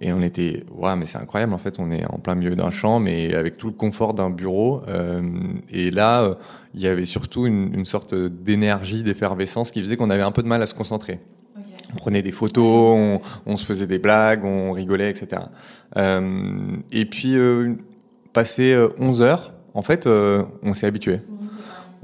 [0.00, 2.70] et on était, ouais, mais c'est incroyable, en fait, on est en plein milieu d'un
[2.70, 4.82] champ, mais avec tout le confort d'un bureau.
[4.88, 5.22] Euh,
[5.70, 6.34] et là, euh,
[6.74, 10.42] il y avait surtout une, une sorte d'énergie, d'effervescence qui faisait qu'on avait un peu
[10.42, 11.20] de mal à se concentrer.
[11.92, 15.42] On prenait des photos, on, on, se faisait des blagues, on rigolait, etc.
[16.92, 17.36] Et puis,
[18.32, 21.20] passé 11 heures, en fait, euh, on s'est habitué.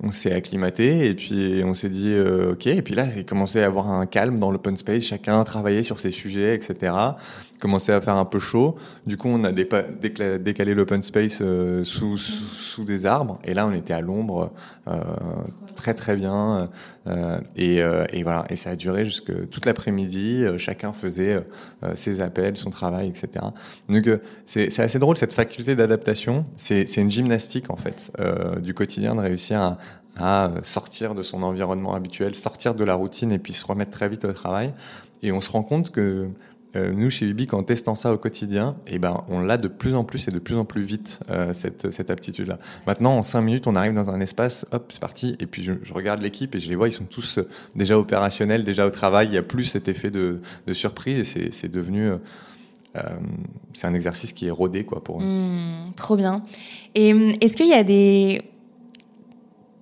[0.03, 2.67] On s'est acclimaté et puis on s'est dit euh, ok.
[2.67, 5.05] Et puis là, il commencé à avoir un calme dans l'open space.
[5.05, 6.93] Chacun travaillait sur ses sujets, etc.
[7.61, 8.77] commençait à faire un peu chaud.
[9.07, 13.39] Du coup, on a décalé l'open space euh, sous, des arbres.
[13.45, 14.53] Et là, on était à l'ombre
[14.89, 15.01] euh,
[15.75, 16.71] très très bien.
[17.07, 17.77] Euh, et,
[18.13, 18.45] et, voilà.
[18.51, 20.45] Et ça a duré jusque toute l'après-midi.
[20.59, 21.45] chacun faisait
[21.95, 23.47] ses appels, son travail, etc.
[23.89, 24.09] Donc,
[24.45, 26.47] c'est assez drôle cette faculté d'adaptation.
[26.57, 28.13] C'est une gymnastique en fait
[28.61, 29.77] du quotidien de réussir
[30.19, 34.09] à sortir de son environnement habituel, sortir de la routine et puis se remettre très
[34.09, 34.73] vite au travail.
[35.23, 36.29] Et on se rend compte que
[36.77, 39.95] euh, nous, chez Ubique, en testant ça au quotidien, eh ben, on l'a de plus
[39.95, 42.59] en plus et de plus en plus vite, euh, cette, cette aptitude-là.
[42.87, 45.73] Maintenant, en cinq minutes, on arrive dans un espace, hop, c'est parti, et puis je,
[45.93, 49.29] regarde l'équipe et je les vois, ils sont tous euh, déjà opérationnels, déjà au travail,
[49.29, 52.11] il n'y a plus cet effet de, de surprise et c'est devenu...
[53.75, 55.25] c'est un exercice qui est rodé quoi, pour eux.
[55.25, 56.43] Mmh, trop bien.
[56.95, 57.11] Et
[57.41, 58.43] est-ce qu'il y a des,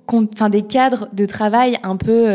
[0.08, 2.26] enfin, des cadres de travail un peu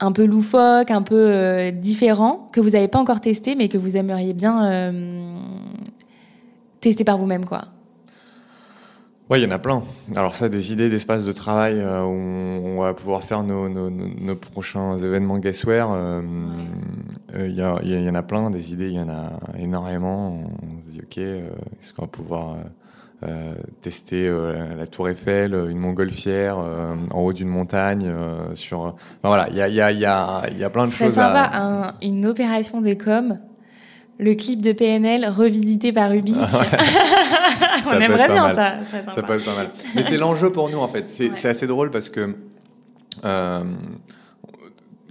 [0.00, 3.78] un peu loufoque, un peu euh, différent, que vous n'avez pas encore testé, mais que
[3.78, 5.36] vous aimeriez bien euh,
[6.80, 7.66] tester par vous-même, quoi
[9.28, 9.82] Oui, il y en a plein.
[10.16, 14.98] Alors ça, des idées d'espace de travail euh, où on va pouvoir faire nos, prochains
[14.98, 16.22] événements guestware,
[17.34, 20.44] il y, en a plein, des idées, il y en a énormément.
[20.62, 22.56] On se dit, ok, est-ce qu'on va pouvoir
[23.82, 28.12] tester euh, la Tour Eiffel, une montgolfière euh, en haut d'une montagne.
[28.54, 31.14] sur, voilà, il y a, y, a, y, a, y a plein de choses.
[31.14, 33.38] sympa un, une opération de com.
[34.18, 36.36] Le clip de PNL revisité par Ubik.
[37.86, 38.74] On aimerait bien ça.
[39.14, 39.70] Ça peut être pas mal.
[39.94, 41.08] Mais c'est l'enjeu pour nous en fait.
[41.08, 42.34] C'est assez drôle parce que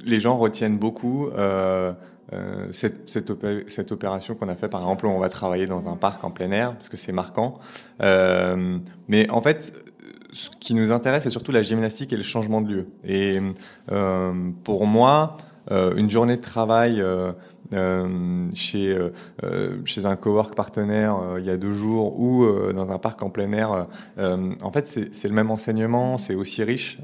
[0.05, 1.93] les gens retiennent beaucoup euh,
[2.71, 6.31] cette, cette, opération qu'on a fait, par exemple, on va travailler dans un parc en
[6.31, 7.59] plein air, parce que c'est marquant.
[8.01, 9.73] Euh, mais en fait,
[10.31, 12.87] ce qui nous intéresse, c'est surtout la gymnastique et le changement de lieu.
[13.03, 13.39] Et
[13.91, 15.37] euh, pour moi,
[15.71, 17.31] une journée de travail euh,
[17.71, 19.09] chez, euh,
[19.43, 23.29] euh, chez un cowork partenaire il y a deux jours ou dans un parc en
[23.29, 23.87] plein air.
[24.17, 26.99] en fait, c'est le même enseignement, c'est aussi riche.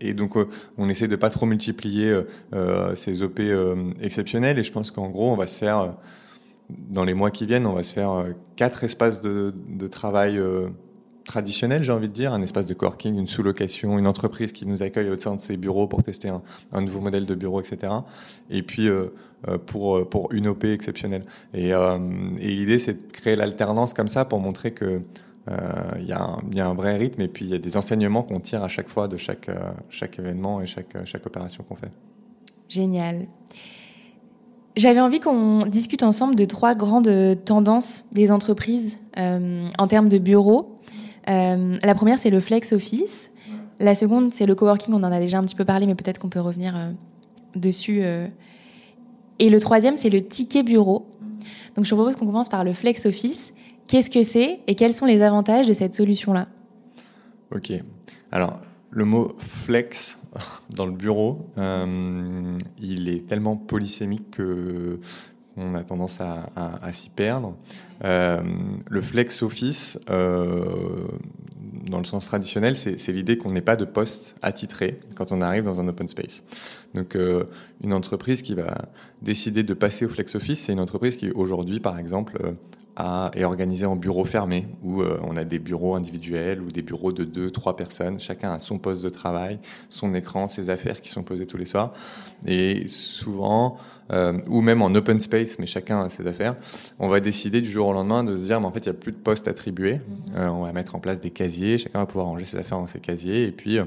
[0.00, 0.34] et donc,
[0.76, 2.22] on essaie de pas trop multiplier
[2.94, 3.40] ces OP
[4.00, 4.58] exceptionnels.
[4.58, 5.94] Et je pense qu'en gros, on va se faire
[6.68, 10.40] dans les mois qui viennent, on va se faire quatre espaces de travail
[11.28, 14.82] traditionnel, j'ai envie de dire, un espace de coworking, une sous-location, une entreprise qui nous
[14.82, 17.92] accueille au sein de ses bureaux pour tester un, nouveau modèle de bureau, etc.
[18.50, 19.14] Et puis euh,
[19.46, 21.24] euh, pour, euh, pour une OP exceptionnelle.
[21.54, 21.72] Et,
[22.40, 25.02] l'idée, c'est de créer l'alternance comme ça pour montrer que
[25.98, 26.08] il y,
[26.56, 28.68] y, a un vrai rythme et puis il y a des enseignements qu'on tire à
[28.68, 29.50] chaque fois de chaque,
[29.88, 31.90] chaque événement et chaque, chaque opération qu'on fait.
[32.68, 33.28] Génial.
[34.76, 37.10] J'avais envie qu'on discute ensemble de trois grandes
[37.46, 40.77] tendances des entreprises en termes de bureaux.
[41.28, 43.30] Euh, la première, c'est le flex office.
[43.80, 44.94] La seconde, c'est le coworking.
[44.94, 46.90] On en a déjà un petit peu parlé, mais peut-être qu'on peut revenir euh,
[47.54, 48.00] dessus.
[48.02, 48.26] Euh.
[49.38, 51.06] Et le troisième, c'est le ticket bureau.
[51.76, 53.52] Donc, je propose qu'on commence par le flex office.
[53.86, 56.48] Qu'est-ce que c'est et quels sont les avantages de cette solution-là?
[57.54, 57.72] Ok.
[58.32, 60.18] Alors, le mot flex
[60.76, 64.98] dans le bureau, il est tellement polysémique que
[65.58, 67.54] on a tendance à, s'y perdre.
[68.04, 68.40] Euh,
[68.88, 71.08] le flex office, euh,
[71.86, 75.64] dans le sens traditionnel, c'est l'idée qu'on n'ait pas de poste attitré quand on arrive
[75.64, 76.44] dans un open space.
[76.94, 77.44] Donc, euh,
[77.82, 78.88] une entreprise qui va
[79.22, 82.38] décider de passer au flex office, c'est une entreprise qui aujourd'hui, par exemple,
[83.34, 87.24] est organisée en bureaux fermés, où on a des bureaux individuels ou des bureaux de
[87.24, 88.18] deux, trois personnes.
[88.18, 89.58] Chacun a son poste de travail,
[89.88, 91.92] son écran, ses affaires qui sont posées tous les soirs.
[92.46, 93.76] Et souvent,
[94.12, 96.56] euh, ou même en open space, mais chacun a ses affaires,
[96.98, 98.96] on va décider du jour au lendemain de se dire, mais en fait, il n'y
[98.96, 99.96] a plus de postes attribués.
[99.96, 100.36] Mhm.
[100.36, 102.86] Euh, on va mettre en place des casiers, chacun va pouvoir ranger ses affaires dans
[102.86, 103.84] ses casiers, et puis euh,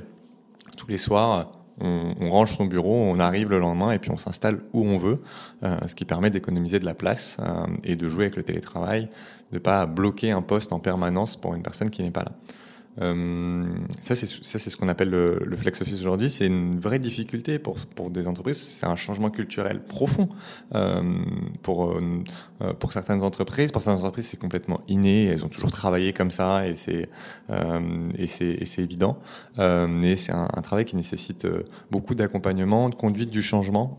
[0.78, 4.60] tous les soirs, on, range son bureau, on arrive le lendemain, et puis on s'installe
[4.74, 5.22] où on veut,
[5.62, 7.38] ce qui permet d'économiser de la place
[7.84, 9.10] et de jouer avec le télétravail,
[9.52, 12.32] de pas bloquer un poste en permanence pour une personne qui n'est pas là.
[13.00, 13.66] Euh,
[14.02, 16.30] ça, c'est ce qu'on appelle le, le, flex office aujourd'hui.
[16.30, 18.58] C'est une vraie difficulté pour pour des entreprises.
[18.58, 20.28] C'est un changement culturel profond
[20.76, 21.02] euh,
[21.64, 23.72] pour euh, pour certaines entreprises.
[23.72, 25.26] Pour certaines entreprises, c'est complètement inné.
[25.26, 27.08] Elles ont toujours travaillé comme ça et c'est
[27.50, 29.18] euh, c'est évident.
[29.60, 31.48] Euh, mais c'est un, un, travail qui nécessite
[31.92, 33.98] beaucoup d'accompagnement, de conduite du changement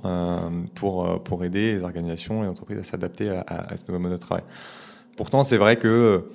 [0.74, 4.16] pour pour aider les organisations les entreprises à s'adapter à, à ce nouveau mode de
[4.18, 4.44] travail.
[5.16, 6.26] Pourtant, c'est vrai que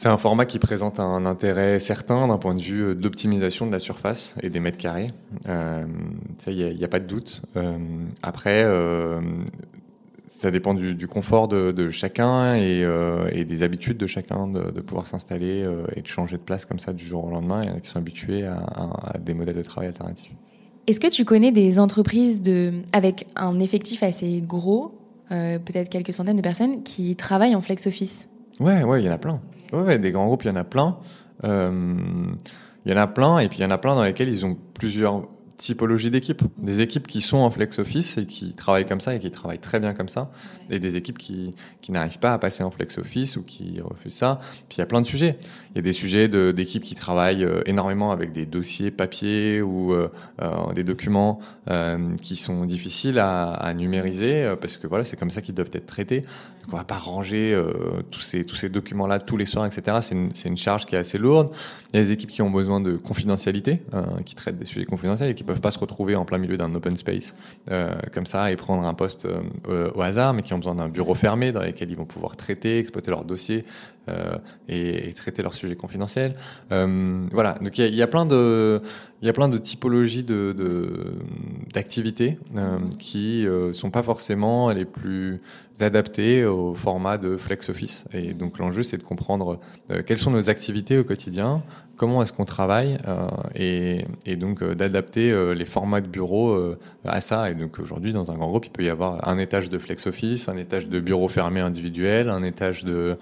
[0.00, 3.72] c'est un format qui présente un intérêt certain d'un point de vue euh, d'optimisation de
[3.72, 5.10] la surface et des mètres carrés.
[5.46, 5.84] Euh,
[6.46, 7.42] il n'y a, pas de doute.
[7.54, 7.76] Euh,
[8.22, 9.20] après, euh,
[10.26, 14.46] ça dépend du, du confort de, de chacun et, euh, et, des habitudes de chacun
[14.46, 17.28] de, de pouvoir s'installer euh, et de changer de place comme ça du jour au
[17.28, 17.60] lendemain.
[17.62, 20.32] Il y en a qui sont habitués à, à, à des modèles de travail alternatifs.
[20.86, 24.94] Est-ce que tu connais des entreprises de, avec un effectif assez gros
[25.28, 28.26] peut-être quelques centaines de personnes qui travaillent en flex office?
[28.58, 29.40] Ouais, ouais, il y en a plein.
[29.72, 30.98] Ouais, des grands groupes, il y en a plein.
[31.42, 34.44] Il y en a plein, et puis il y en a plein dans lesquels ils
[34.46, 35.28] ont plusieurs
[35.58, 36.42] typologie d'équipes.
[36.56, 39.58] Des équipes qui sont en flex office et qui travaillent comme ça et qui travaillent
[39.58, 40.30] très bien comme ça.
[40.70, 44.14] Et des équipes qui, qui n'arrivent pas à passer en flex office ou qui refusent
[44.14, 44.40] ça.
[44.68, 45.36] Puis il y a plein de sujets.
[45.72, 49.92] Il y a des sujets d'équipes qui travaillent euh, énormément avec des dossiers papier ou
[49.92, 50.10] euh,
[50.42, 51.40] euh, des documents
[52.20, 56.22] qui sont difficiles à, numériser parce que voilà, c'est comme ça qu'ils doivent être traités.
[56.22, 57.56] Donc on va pas ranger
[58.10, 59.98] tous ces, tous ces documents-là tous les soirs, etc.
[60.02, 61.52] C'est une, une, charge qui est assez lourde.
[61.92, 63.82] Il y a des équipes qui ont besoin de confidentialité,
[64.24, 66.74] qui traitent des sujets confidentiels et qui peuvent pas se retrouver en plein milieu d'un
[66.74, 67.34] open space
[68.12, 69.28] comme ça et prendre un poste
[69.68, 72.78] au hasard, mais qui ont besoin d'un bureau fermé dans lequel ils vont pouvoir traiter,
[72.78, 73.64] exploiter leurs dossiers
[74.68, 76.34] et, et, traiter leurs sujets confidentiels.
[76.72, 78.80] Euh, voilà, donc il y, a plein de
[79.22, 80.54] il y a plein de typologies de
[81.72, 85.40] d'activités euh, qui euh, sont pas forcément les plus
[85.80, 88.04] adaptées au format de flex office.
[88.12, 89.60] Et donc l'enjeu c'est de comprendre
[90.06, 91.62] quelles sont nos activités au quotidien,
[92.00, 96.56] comment est-ce qu'on travaille euh, et, et, donc euh, d'adapter euh, les formats de bureau
[97.04, 97.50] à ça.
[97.50, 100.06] Et donc aujourd'hui, dans un grand groupe, il peut y avoir un étage de flex
[100.06, 103.18] office, un étage de bureau fermé individuel, un étage de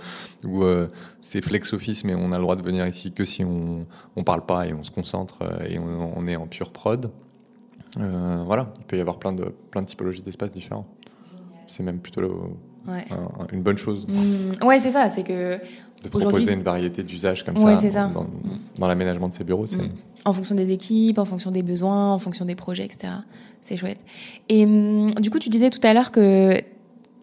[1.20, 3.86] c'est flex office, mais on a le droit de venir ici que si on
[4.16, 7.10] on parle pas et on se concentre et on, on est en pure prod.
[7.96, 10.86] voilà, il peut y avoir plein de plein de typologies d'espaces différents.
[11.66, 12.30] C'est même plutôt le,
[12.88, 13.04] ouais.
[13.10, 14.06] un, une bonne chose.
[14.08, 15.08] Mmh, ouais, c'est ça.
[15.10, 15.60] C'est que
[16.02, 18.26] de proposer une variété d'usages comme ça, dans,
[18.78, 19.64] dans, l'aménagement de ces bureaux.
[19.64, 19.88] Mm.
[20.24, 23.12] En fonction des équipes, en fonction des besoins, en fonction des projets, etc.
[23.62, 23.98] C'est chouette.
[24.48, 26.60] Et mm, du coup, tu disais tout à l'heure que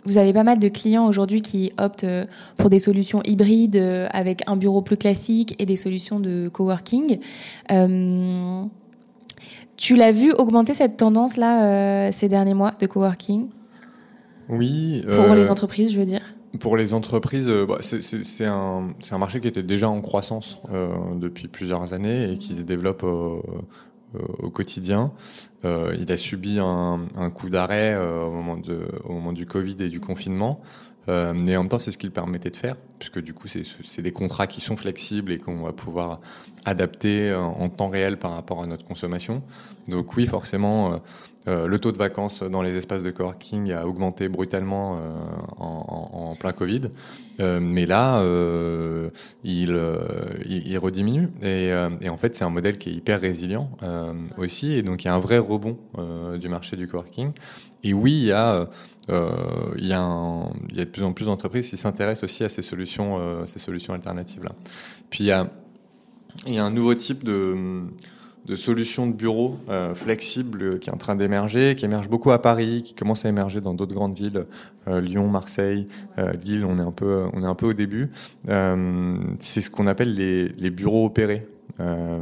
[0.06, 2.26] vous avez pas mal de clients aujourd'hui qui optent euh,
[2.58, 7.20] pour des solutions hybrides euh, avec un bureau plus classique et des solutions de coworking.
[7.72, 8.64] Euh,
[9.78, 13.48] tu l'as vu augmenter cette tendance-là euh, ces derniers mois de coworking?
[14.48, 15.04] Oui.
[15.12, 16.22] Pour les entreprises, je veux dire
[16.62, 20.62] pour les entreprises, bah, c'est un, un, marché qui était déjà en croissance
[21.18, 25.12] depuis plusieurs années et qui se développe au quotidien.
[25.66, 27.00] Euh, il a subi un,
[27.34, 28.32] coup d'arrêt euh, au,
[29.12, 30.62] moment du Covid et du confinement.
[31.08, 34.02] Euh, mais en même temps, c'est ce qu'il permettait de faire, puisque du coup, c'est
[34.02, 36.20] des contrats qui sont flexibles et qu'on va pouvoir
[36.66, 39.44] adapter en, temps réel par rapport à notre consommation.
[39.88, 41.00] Donc oui, forcément,
[41.48, 45.00] euh, le taux de vacances dans les espaces de coworking a augmenté brutalement euh,
[45.58, 46.82] en, plein Covid,
[47.40, 48.22] euh, mais là,
[49.44, 49.72] il,
[50.78, 51.30] rediminue.
[51.42, 51.72] Et,
[52.10, 53.70] en fait, c'est un modèle qui est hyper résilient
[54.38, 55.78] aussi, et donc il y a un vrai rebond
[56.40, 57.32] du marché du coworking.
[57.84, 58.68] Et oui, il y a,
[59.08, 63.60] il y a, de plus en plus d'entreprises qui s'intéressent aussi à ces solutions, ces
[63.60, 64.52] solutions alternatives là.
[65.10, 67.86] Puis il y a un nouveau type de
[68.46, 72.42] de solutions de bureaux euh, flexibles qui est en train d'émerger, qui émerge beaucoup à
[72.42, 74.46] Paris, qui commence à émerger dans d'autres grandes villes,
[74.88, 75.88] euh, Lyon, Marseille,
[76.20, 76.66] euh, Lille.
[76.66, 78.12] On est un peu, on est un peu au début.
[78.50, 81.48] Euh, c'est ce qu'on appelle les, les, bureaux opérés.
[81.80, 82.22] Euh,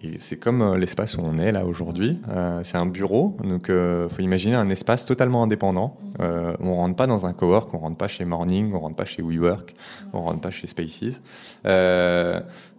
[0.00, 2.18] et c'est comme l'espace où on est là aujourd'hui.
[2.64, 5.98] c'est un bureau, donc faut imaginer un espace totalement indépendant.
[6.18, 9.22] on rentre pas dans un cowork, on rentre pas chez Morning, on rentre pas chez
[9.22, 9.74] WeWork,
[10.12, 11.20] on rentre pas chez Spaces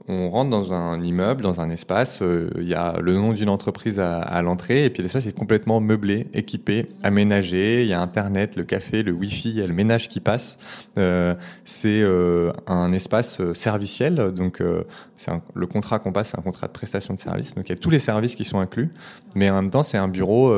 [0.08, 3.48] on rentre dans un immeuble, dans un espace, euh, il y a le nom d'une
[3.50, 8.58] entreprise à, l'entrée, et puis l'espace est complètement meublé, équipé, aménagé, il y a Internet,
[8.58, 10.58] le café, le Wi-Fi, il y a le ménage qui passe.
[10.98, 14.84] Euh, c'est euh, un espace euh, serviciel, donc euh,
[15.16, 17.76] c'est le contrat qu'on passe, c'est un contrat de prestation de service, donc il y
[17.76, 18.90] a tous les services qui sont inclus,
[19.36, 20.54] mais en même temps c'est un bureau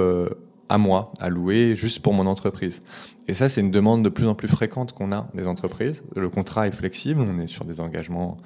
[0.69, 2.81] à moi, à louer juste pour mon entreprise.
[3.27, 6.03] Et ça, c'est une demande de plus en plus fréquente qu'on a des entreprises.
[6.15, 8.37] Le contrat est flexible, on est sur des engagements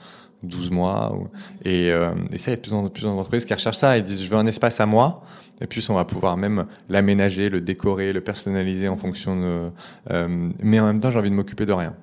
[0.44, 1.16] 12 mois.
[1.16, 1.28] Ou,
[1.68, 3.98] et, euh, et, ça, il y a de plus en plus d'entreprises qui recherchent ça
[3.98, 5.24] et disent je veux un espace à moi.
[5.62, 9.70] Et puis on va pouvoir même l'aménager, le décorer, le personnaliser en fonction de.
[10.10, 11.96] Euh, mais en même temps, j'ai envie de m'occuper de rien.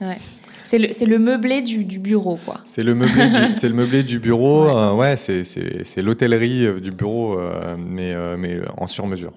[0.00, 0.16] Ouais.
[0.64, 2.60] C'est le, meublé du, du bureau, quoi.
[2.64, 4.66] C'est le meublé, du, c'est le meublé du bureau.
[4.66, 7.38] Ouais, euh, ouais c'est, l'hôtellerie du bureau,
[7.76, 9.32] mais, mais en sur mesure.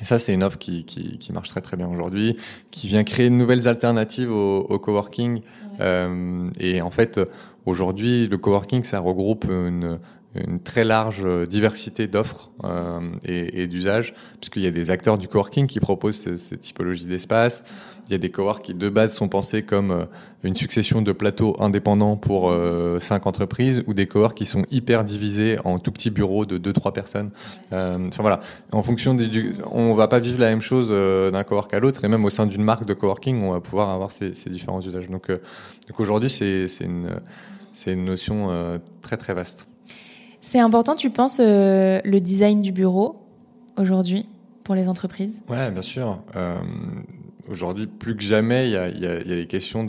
[0.00, 2.36] Et ça, c'est une offre qui, qui, qui, marche très très bien aujourd'hui,
[2.70, 5.42] qui vient créer de nouvelles alternatives au, au coworking.
[5.80, 7.20] Euh, et en fait,
[7.66, 9.98] aujourd'hui, le coworking, ça regroupe une,
[10.34, 15.26] une très large diversité d'offres euh, et, et d'usages, puisqu'il y a des acteurs du
[15.26, 17.64] coworking qui proposent ces, ces typologies d'espace.
[18.06, 20.04] Il y a des coworks qui de base sont pensés comme euh,
[20.42, 25.04] une succession de plateaux indépendants pour euh, cinq entreprises, ou des coworks qui sont hyper
[25.04, 27.30] divisés en tout petits bureaux de deux trois personnes.
[27.72, 28.40] Euh, enfin voilà,
[28.72, 31.78] en fonction des, du, on va pas vivre la même chose euh, d'un cowork à
[31.78, 34.80] l'autre, et même au sein d'une marque de coworking, on va pouvoir avoir ces, différents
[34.80, 35.08] usages.
[35.08, 35.38] Donc, euh,
[35.88, 37.20] donc aujourd'hui, c'est une
[37.86, 38.48] une notion
[39.00, 39.66] très très vaste.
[40.40, 43.16] C'est important, tu penses, le design du bureau
[43.76, 44.26] aujourd'hui
[44.64, 45.42] pour les entreprises?
[45.48, 46.22] Ouais, bien sûr.
[46.36, 46.58] Euh,
[47.48, 48.90] aujourd'hui, plus que jamais, il y a,
[49.22, 49.84] des questions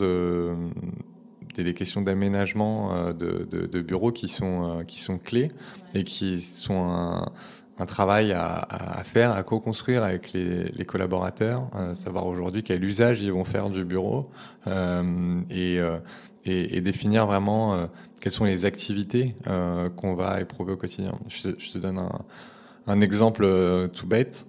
[2.02, 5.52] d'aménagement euh, de, bureaux qui sont euh, clés
[5.94, 7.26] et qui sont
[7.78, 13.32] un, travail à, faire, à co-construire avec les, collaborateurs, euh, savoir aujourd'hui quel usage ils
[13.32, 14.30] vont faire du bureau
[14.68, 15.80] euh, et,
[16.46, 17.86] et, et, définir vraiment euh,
[18.20, 21.18] quelles sont les activités euh, qu'on va éprouver au quotidien.
[21.28, 22.22] Je, je te donne un,
[22.88, 23.48] un exemple
[23.94, 24.46] tout bête.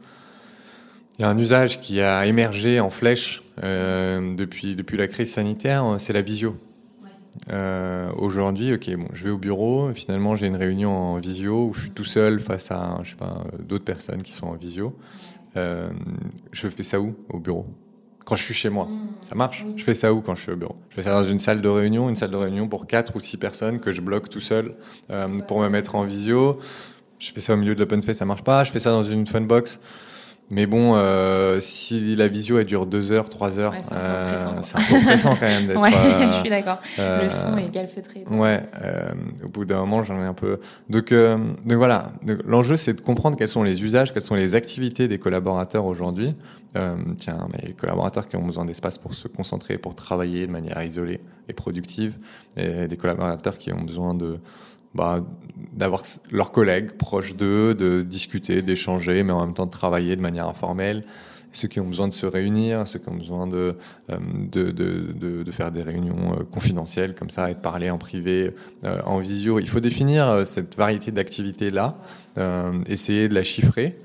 [1.19, 5.31] Il y a un usage qui a émergé en flèche euh, depuis, depuis la crise
[5.33, 6.57] sanitaire, c'est la visio.
[7.51, 9.93] Euh, Aujourd'hui, ok, bon, je vais au bureau.
[9.95, 13.17] Finalement, j'ai une réunion en visio où je suis tout seul face à, je sais
[13.17, 14.97] pas, d'autres personnes qui sont en visio.
[15.57, 15.91] Euh,
[16.51, 17.67] je fais ça où Au bureau?
[18.25, 18.89] Quand je suis chez moi,
[19.29, 19.67] ça marche.
[19.77, 20.77] Je fais ça où quand je suis au bureau?
[20.91, 23.21] Je fais ça dans une salle de réunion, une salle de réunion pour quatre ou
[23.21, 24.75] six personnes que je bloque tout seul
[25.11, 26.59] euh, pour me mettre en visio.
[27.19, 28.65] Je fais ça au milieu de l'open space, ça marche pas.
[28.65, 29.81] Je fais ça dans une fun box.
[30.51, 33.97] Mais bon, euh, si la visio elle dure deux heures, trois heures, ouais, c'est un,
[33.97, 34.37] euh,
[34.75, 35.81] un, peu oppressant quand même d'être.
[35.81, 36.79] ouais, euh, je suis d'accord.
[36.99, 38.25] le son est calfeutré.
[38.31, 38.63] Ouais.
[39.43, 40.61] au bout d'un moment, j'en ai un peu.
[40.91, 42.13] Donc, donc voilà.
[42.45, 46.35] L'enjeu, c'est de comprendre quels sont les usages, quelles sont les activités des collaborateurs aujourd'hui.
[47.17, 50.83] tiens, mais les collaborateurs qui ont besoin d'espace pour se concentrer, pour travailler de manière
[50.83, 52.19] isolée et productive,
[52.59, 54.39] et des collaborateurs qui ont besoin de
[54.95, 55.25] bah,
[55.73, 60.21] d'avoir leurs collègues proches d'eux, de discuter, d'échanger, mais en même temps de travailler de
[60.21, 61.05] manière informelle.
[61.55, 63.77] Ceux qui ont besoin de se réunir, ceux qui ont besoin de,
[64.11, 64.17] euh,
[64.51, 68.55] de, de, de, faire des réunions euh, confidentielles comme ça et de parler en privé,
[68.85, 69.59] euh, en visio.
[69.59, 71.97] Il faut définir cette variété d'activités-là,
[72.87, 73.99] essayer de la chiffrer.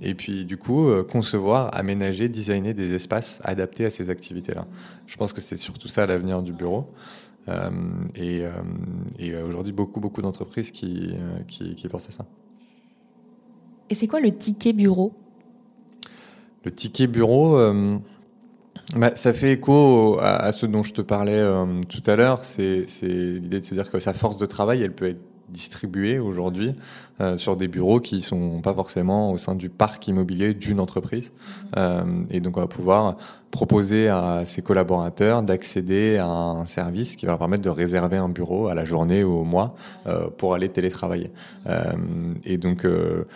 [0.00, 4.66] et puis du coup concevoir, aménager, designer des espaces adaptés à ces activités-là.
[5.08, 6.92] Je pense que c'est surtout ça l'avenir du bureau.
[7.48, 7.70] Euh,
[8.14, 8.50] et, euh,
[9.18, 12.26] et aujourd'hui, beaucoup, beaucoup d'entreprises qui, euh, qui, qui pensent à ça.
[13.90, 15.12] Et c'est quoi le ticket bureau?
[16.64, 17.98] Le ticket bureau, euh,
[18.96, 22.44] bah, ça fait écho à, à, ce dont je te parlais euh, tout à l'heure.
[22.44, 25.20] C'est l'idée de se dire que sa force de travail, elle peut être
[25.50, 26.74] distribuée aujourd'hui
[27.20, 31.32] euh, sur des bureaux qui sont pas forcément au sein du parc immobilier d'une entreprise.
[31.76, 32.26] Mmh.
[32.30, 33.16] et donc, on va pouvoir
[33.54, 38.28] proposer à ses collaborateurs d'accéder à un service qui va leur permettre de réserver un
[38.28, 39.76] bureau à la journée ou au mois
[40.08, 41.30] euh, pour aller télétravailler.
[41.68, 41.92] Euh,
[42.44, 43.26] et donc euh,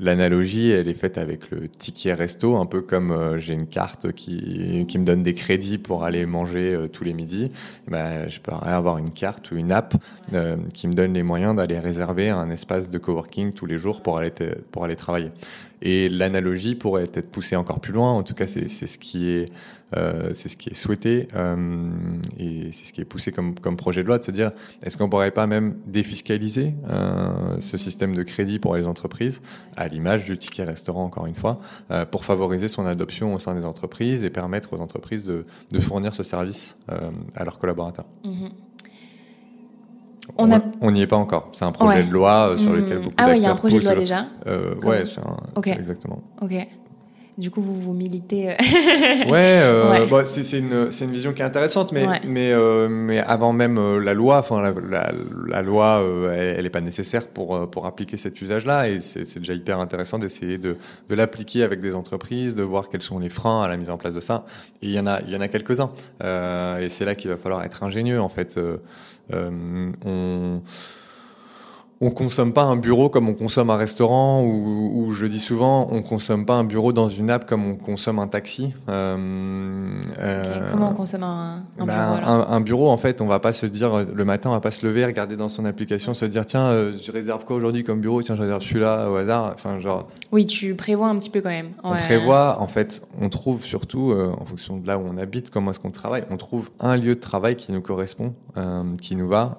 [0.00, 4.12] l'analogie, elle est faite avec le ticket resto, un peu comme euh, j'ai une carte
[4.12, 7.52] qui, qui me donne des crédits pour aller manger euh, tous les midis.
[7.86, 9.94] Ben, je peux avoir une carte ou une app
[10.32, 13.11] euh, qui me donne les moyens d'aller réserver un espace de coworking
[13.54, 14.32] tous les jours pour aller
[14.70, 15.30] pour aller travailler.
[15.82, 18.12] Et l'analogie pourrait être poussée encore plus loin.
[18.12, 19.50] En tout cas, c'est ce qui est
[19.96, 21.90] euh, ce qui est souhaité euh,
[22.38, 24.52] et c'est ce qui est poussé comme, comme projet de loi de se dire
[24.82, 29.42] est-ce qu'on pourrait pas même défiscaliser euh, ce système de crédit pour les entreprises
[29.76, 31.60] à l'image du ticket restaurant encore une fois
[31.90, 35.80] euh, pour favoriser son adoption au sein des entreprises et permettre aux entreprises de, de
[35.80, 36.76] fournir ce service
[37.34, 38.06] à leurs collaborateurs.
[38.24, 38.48] Mmh.
[40.38, 41.48] On n'y est pas encore.
[41.52, 42.04] C'est un projet Ouais.
[42.04, 42.76] de loi euh, sur Mmh.
[42.76, 44.26] lequel beaucoup Ah oui, il y a un projet de loi déjà.
[44.46, 45.64] Euh, ouais, c'est un- Ok.
[45.66, 46.22] c'est exactement.
[46.40, 46.52] Ok.
[47.38, 48.50] Du coup, vous vous militez.
[48.50, 48.54] euh,
[49.30, 50.06] Ouais, euh, Ouais.
[50.06, 52.20] bah, c'est une, vision qui est intéressante, mais, Ouais.
[52.26, 55.12] mais, euh, mais avant même la loi, enfin la, la,
[55.48, 59.54] la loi, elle, elle est pas nécessaire pour pour appliquer cet usage-là, et c'est déjà
[59.54, 60.76] hyper intéressant d'essayer de,
[61.08, 63.96] de l'appliquer avec des entreprises, de voir quels sont les freins à la mise en
[63.96, 64.44] place de ça.
[64.82, 65.90] Et il y en a, il y en a quelques-uns,
[66.22, 68.58] et c'est là qu'il va falloir être ingénieux en fait.
[69.30, 70.62] Euh, on
[72.04, 75.88] on consomme pas un bureau comme on consomme un restaurant ou, ou je dis souvent
[75.92, 78.74] on consomme pas un bureau dans une app comme on consomme un taxi.
[78.88, 83.20] Euh, euh, Comment on consomme un, un bah, bureau alors un, un bureau, en fait,
[83.20, 85.64] on va pas se dire le matin, on va pas se lever, regarder dans son
[85.64, 88.20] application, se dire tiens, euh, je réserve quoi aujourd'hui comme bureau?
[88.20, 89.52] Tiens, je réserve celui-là au hasard.
[89.54, 91.70] Enfin, genre, Oui, tu prévois un petit peu quand même.
[91.84, 95.50] on prévoit, en fait, on trouve surtout, euh, en fonction de là où on habite,
[95.50, 98.34] comment est-ce qu'on travaille, on trouve un lieu de travail qui nous correspond,
[99.00, 99.58] qui nous va.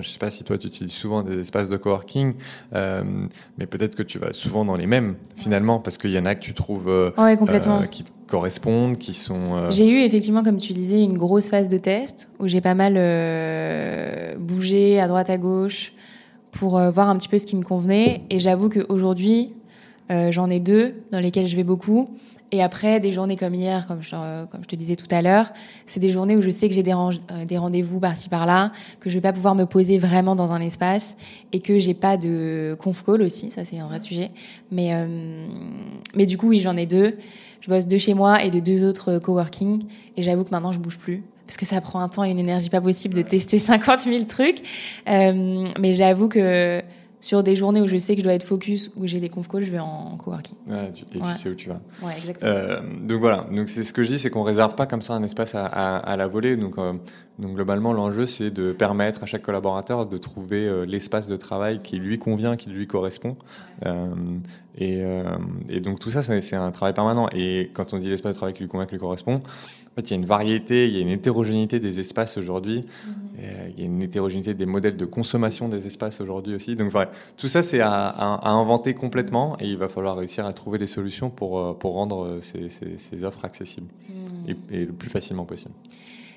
[0.00, 2.34] Je sais pas si toi tu utilises souvent des espaces de coworking,
[2.74, 3.02] euh,
[3.58, 6.34] mais peut-être que tu vas souvent dans les mêmes finalement, parce qu'il y en a
[6.34, 7.80] que tu trouves euh, Ouais, complètement.
[7.82, 9.54] euh, qui correspondent, qui sont.
[9.54, 12.74] euh, J'ai eu effectivement, comme tu disais, une grosse phase de test où j'ai pas
[12.74, 15.92] mal euh, bougé à droite à gauche
[16.52, 18.22] pour euh, voir un petit peu ce qui me convenait.
[18.30, 19.52] Et j'avoue qu'aujourd'hui,
[20.30, 22.10] j'en ai deux dans lesquelles je vais beaucoup.
[22.52, 25.22] Et après, des journées comme hier, comme je, euh, comme je te disais tout à
[25.22, 25.52] l'heure,
[25.86, 28.70] c'est des journées où je sais que j'ai euh, des rendez-vous par-ci par-là,
[29.00, 31.16] que je vais pas pouvoir me poser vraiment dans un espace
[31.52, 34.30] et que j'ai pas de conf call aussi, ça c'est un vrai sujet.
[34.70, 35.46] Mais, euh,
[36.14, 37.16] mais du coup, oui, j'en ai deux.
[37.60, 39.82] Je bosse de chez moi et de deux autres coworking.
[40.16, 41.24] Et j'avoue que maintenant, je bouge plus.
[41.46, 44.24] Parce que ça prend un temps et une énergie pas possible de tester 50 000
[44.24, 44.62] trucs.
[45.06, 46.82] Mais j'avoue que
[47.20, 49.48] sur des journées où je sais que je dois être focus, où j'ai des conf
[49.48, 50.56] calls, je vais en coworking.
[50.66, 51.32] Ouais, et Ouais.
[51.32, 51.80] tu sais où tu vas.
[52.02, 52.50] Ouais, exactement.
[52.50, 55.14] Euh, donc voilà, donc c'est ce que je dis, c'est qu'on réserve pas comme ça
[55.14, 56.56] un espace à, à, à la volée.
[56.56, 56.92] Donc, euh,
[57.38, 61.80] donc globalement, l'enjeu, c'est de permettre à chaque collaborateur de trouver euh, l'espace de travail
[61.82, 63.36] qui lui convient, qui lui correspond.
[63.86, 64.06] Euh,
[64.76, 65.24] et, euh,
[65.68, 67.28] et donc tout ça, c'est un travail permanent.
[67.34, 70.08] Et quand on dit l'espace de travail qui lui convient, qui lui correspond, en fait,
[70.08, 72.84] il y a une variété, il y a une hétérogénéité des espaces aujourd'hui.
[73.40, 76.76] Euh, Il y a une hétérogénéité des modèles de consommation des espaces aujourd'hui aussi.
[76.76, 80.46] Donc voilà, tout ça, c'est à, à- à inventer complètement et il va falloir réussir
[80.46, 83.88] à trouver des solutions pour, pour rendre ces, ces- ces offres accessibles
[84.48, 85.74] et, et le plus facilement possible.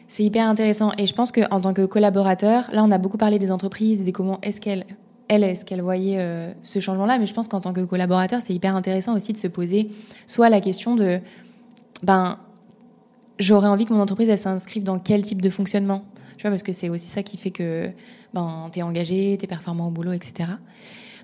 [0.07, 0.91] C'est hyper intéressant.
[0.97, 4.03] Et je pense qu'en tant que collaborateur, là, on a beaucoup parlé des entreprises et
[4.03, 4.85] de comment est-ce qu'elles,
[5.27, 7.19] elles, est-ce qu'elles voyaient euh, ce changement-là.
[7.19, 9.89] Mais je pense qu'en tant que collaborateur, c'est hyper intéressant aussi de se poser
[10.25, 11.19] soit la question de,
[12.03, 12.37] ben,
[13.37, 16.03] j'aurais envie que mon entreprise, elle s'inscrive dans quel type de fonctionnement?
[16.37, 17.89] Tu vois, parce que c'est aussi ça qui fait que,
[18.33, 20.51] ben, t'es engagé, t'es performant au boulot, etc.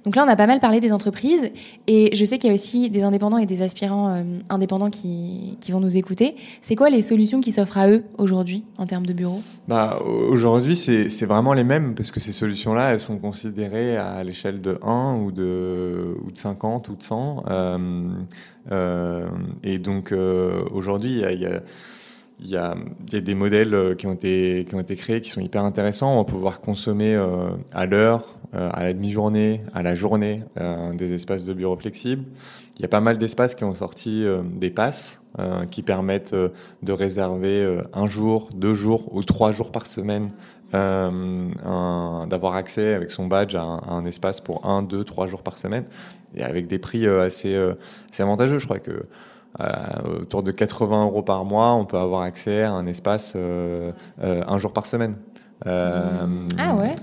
[0.06, 1.50] Donc là, on a pas mal parlé des entreprises
[1.88, 5.58] et je sais qu'il y a aussi des indépendants et des aspirants euh, indépendants qui,
[5.70, 6.36] vont nous écouter.
[6.62, 10.76] C'est quoi les solutions qui s'offrent à eux aujourd'hui en termes de bureau Bah, aujourd'hui,
[10.76, 15.16] c'est vraiment les mêmes parce que ces solutions-là, elles sont considérées à l'échelle de 1
[15.16, 17.44] ou de, ou de 50 ou de 100.
[17.50, 18.10] Euh,
[18.72, 19.28] euh,
[19.64, 20.14] et donc,
[20.72, 21.62] aujourd'hui, il y, a,
[22.44, 22.76] il y, a,
[23.10, 26.14] des modèles euh, qui ont, été, qui ont été créés qui sont hyper intéressants.
[26.14, 30.44] On va pouvoir consommer euh, à l'heure, euh, à la demi-journée, à la journée,
[30.94, 32.26] des espaces de bureau flexibles.
[32.78, 34.26] Il y a pas mal d'espaces qui ont sorti
[34.56, 35.22] des passes
[35.70, 40.32] qui permettent de réserver un jour, deux jours ou trois jours par semaine,
[40.72, 45.44] d'avoir accès avec son badge à un, à un espace pour un, deux, trois jours
[45.44, 45.86] par semaine,
[46.36, 47.56] et avec des prix assez,
[48.12, 48.58] assez avantageux.
[48.58, 49.06] Je crois que
[49.62, 53.92] euh, autour de 80 euros par mois, on peut avoir accès à un espace euh,
[54.24, 55.16] euh, un jour par semaine.
[55.66, 56.94] Ah ouais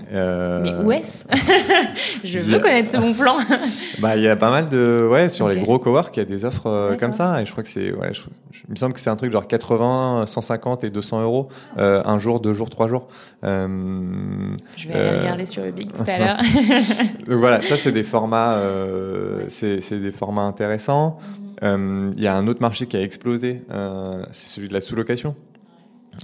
[0.61, 1.25] Mais où est-ce
[2.23, 3.37] Je veux a- connaître ce bon plan.
[3.99, 6.25] bah, il y a pas mal de, ouais, sur les gros cowork, il y a
[6.25, 8.21] des offres comme ça, et je crois que c'est, ouais, je-
[8.67, 11.47] il me semble que c'est un truc genre 80, 150 et 200 euros,
[11.77, 13.07] un jour, deux jours, trois jours.
[13.41, 16.37] Je vais aller regarder sur Big tout à l'heure.
[17.27, 18.59] donc voilà, ça c'est des formats,
[19.49, 21.17] c'est des formats intéressants.
[21.17, 24.81] Euh, Il y a un autre marché qui a explosé, euh, c'est celui de la
[24.81, 25.35] sous-location.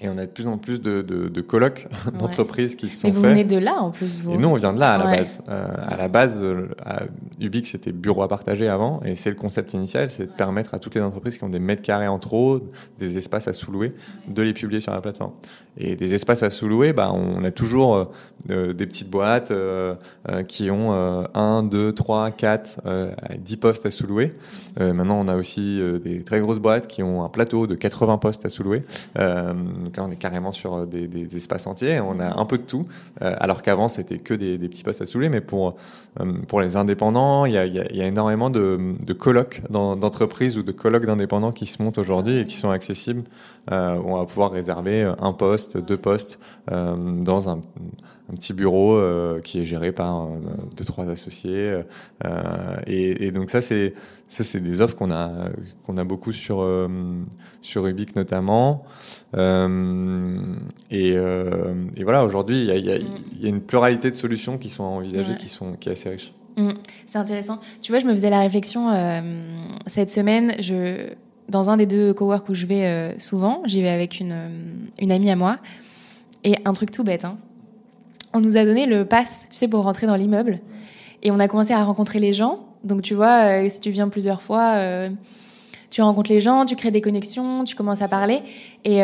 [0.02, 1.88] Et on a de plus en plus de, de, de colocs
[2.20, 3.32] d'entreprises qui se sont Mais vous faits.
[3.32, 4.34] venez de là en plus, vous.
[4.34, 5.18] Et nous, on vient de là à la Ouais.
[5.18, 5.42] base.
[5.50, 7.04] Euh, à la base, euh, à
[7.40, 10.80] Ubix, c'était bureau à partager avant, et c'est le concept initial, c'est de permettre à
[10.80, 12.60] toutes les entreprises qui ont des mètres carrés en trop,
[13.00, 13.94] des espaces à sous-louer,
[14.28, 15.32] de les publier sur la plateforme.
[15.80, 18.10] Et des espaces à sous-louer, bah, on a toujours
[18.50, 19.94] euh, des petites boîtes euh,
[20.48, 24.34] qui ont euh, 1, 2, 3, 4, euh, 10 postes à sous-louer.
[24.80, 28.46] Maintenant, on a aussi des très grosses boîtes qui ont un plateau de 80 postes
[28.46, 28.84] à sous-louer.
[29.84, 32.00] Donc là, on est carrément sur euh, des, des- des espaces entiers.
[32.00, 32.86] On a un peu de tout.
[33.22, 35.30] Euh, alors qu'avant, c'était que des, des petits postes à soulever.
[35.30, 35.76] Mais pour,
[36.20, 39.14] euh, pour les indépendants, il y a, y a- il y a énormément de, de
[39.14, 43.24] colloques d'entreprises ou de colloques d'indépendants qui se montent aujourd'hui et qui sont accessibles.
[43.70, 46.40] Euh, où on va pouvoir réserver un poste, deux postes
[46.72, 47.60] euh, dans un,
[48.32, 50.28] un petit bureau euh, qui est géré par euh,
[50.78, 51.82] deux, trois associés.
[52.26, 53.94] Euh, et, et donc ça, c'est
[54.30, 55.50] ça, c'est des offres qu'on a
[55.86, 56.88] qu'on a beaucoup sur euh,
[57.62, 58.86] sur notamment.
[59.36, 60.40] Euh,
[60.92, 63.62] et, euh, et voilà, aujourd'hui, il y a, il y, a, il y a une
[63.62, 65.38] pluralité de solutions qui sont envisagées, Ouais.
[65.38, 66.34] qui sont qui est assez riche.
[66.58, 66.70] Mm,
[67.06, 67.60] c'est intéressant.
[67.82, 69.22] Tu vois, je me faisais la réflexion euh,
[69.88, 70.54] cette semaine.
[70.60, 71.10] Je,
[71.50, 74.50] dans un des deux cowork où je vais euh, souvent, j'y vais avec une, euh,
[75.00, 75.58] une amie à moi.
[76.44, 77.38] Et un truc tout bête, hein.
[78.34, 80.60] on nous a donné le pass, tu sais, pour rentrer dans l'immeuble.
[81.24, 82.60] Et on a commencé à rencontrer les gens.
[82.84, 84.76] Donc, tu vois, euh, si tu viens plusieurs fois,
[85.90, 88.42] tu rencontres les gens, tu crées des connexions, tu commences à parler.
[88.86, 89.00] Et,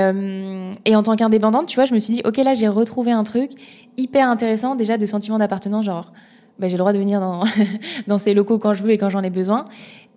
[0.86, 3.24] et en tant qu'indépendante, tu vois, je me suis dit, OK, là, j'ai retrouvé un
[3.24, 3.52] truc
[3.98, 6.14] hyper intéressant, déjà, de sentiment d'appartenance, genre,
[6.60, 7.44] bah, j'ai le droit de venir dans,
[8.08, 9.66] dans ces locaux quand je veux et quand j'en ai besoin.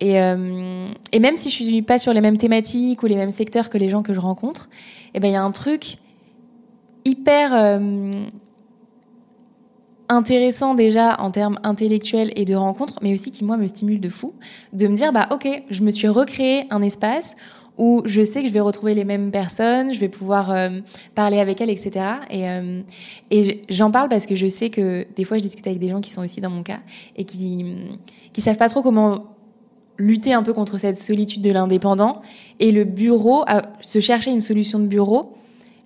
[0.01, 3.31] Et, euh, et même si je suis pas sur les mêmes thématiques ou les mêmes
[3.31, 4.69] secteurs que les gens que je rencontre,
[5.15, 5.97] eh ben il y a un truc
[7.05, 8.11] hyper euh,
[10.09, 14.09] intéressant déjà en termes intellectuels et de rencontres, mais aussi qui moi me stimule de
[14.09, 14.35] fou,
[14.73, 17.37] de me dire bah ok, je me suis recréé un espace
[17.79, 20.81] où je sais que je vais retrouver les mêmes personnes, je vais pouvoir euh,
[21.15, 22.07] parler avec elles, etc.
[22.31, 22.81] Et, euh,
[23.31, 26.01] et j'en parle parce que je sais que des fois je discute avec des gens
[26.01, 26.81] qui sont aussi dans mon cas
[27.17, 27.65] et qui
[28.33, 29.37] qui savent pas trop comment
[29.99, 32.21] lutter un peu contre cette solitude de l'indépendant
[32.61, 35.35] et le bureau, à se chercher une solution de bureau,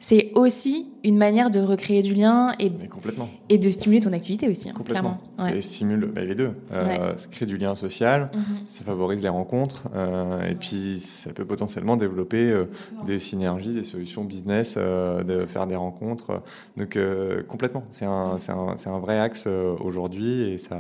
[0.02, 3.28] c'est aussi une manière de recréer du lien et, complètement.
[3.50, 5.20] et de stimuler ton activité aussi, hein, complètement.
[5.36, 5.54] clairement.
[5.54, 6.52] Et stimule bah, les deux.
[6.74, 8.42] Euh, Ça crée du lien social, mhm.
[8.66, 12.64] ça favorise les rencontres, euh, et puis ça peut potentiellement développer euh,
[13.06, 16.42] des synergies, des solutions business, euh, de faire des rencontres.
[16.78, 16.98] Donc
[17.46, 20.78] complètement, c'est un, un, un, vrai axe aujourd'hui et ça.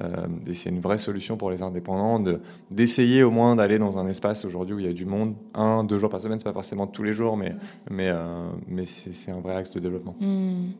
[0.00, 2.22] Euh, et c'est une vraie solution pour les indépendants
[2.70, 5.82] d'essayer au moins d'aller dans un espace aujourd'hui où il y a du monde, un,
[5.82, 7.56] deux jours par semaine, c'est pas forcément tous les jours, mais,
[7.90, 10.14] mais, euh, mais c'est un vrai axe de développement.
[10.20, 10.70] Hmm.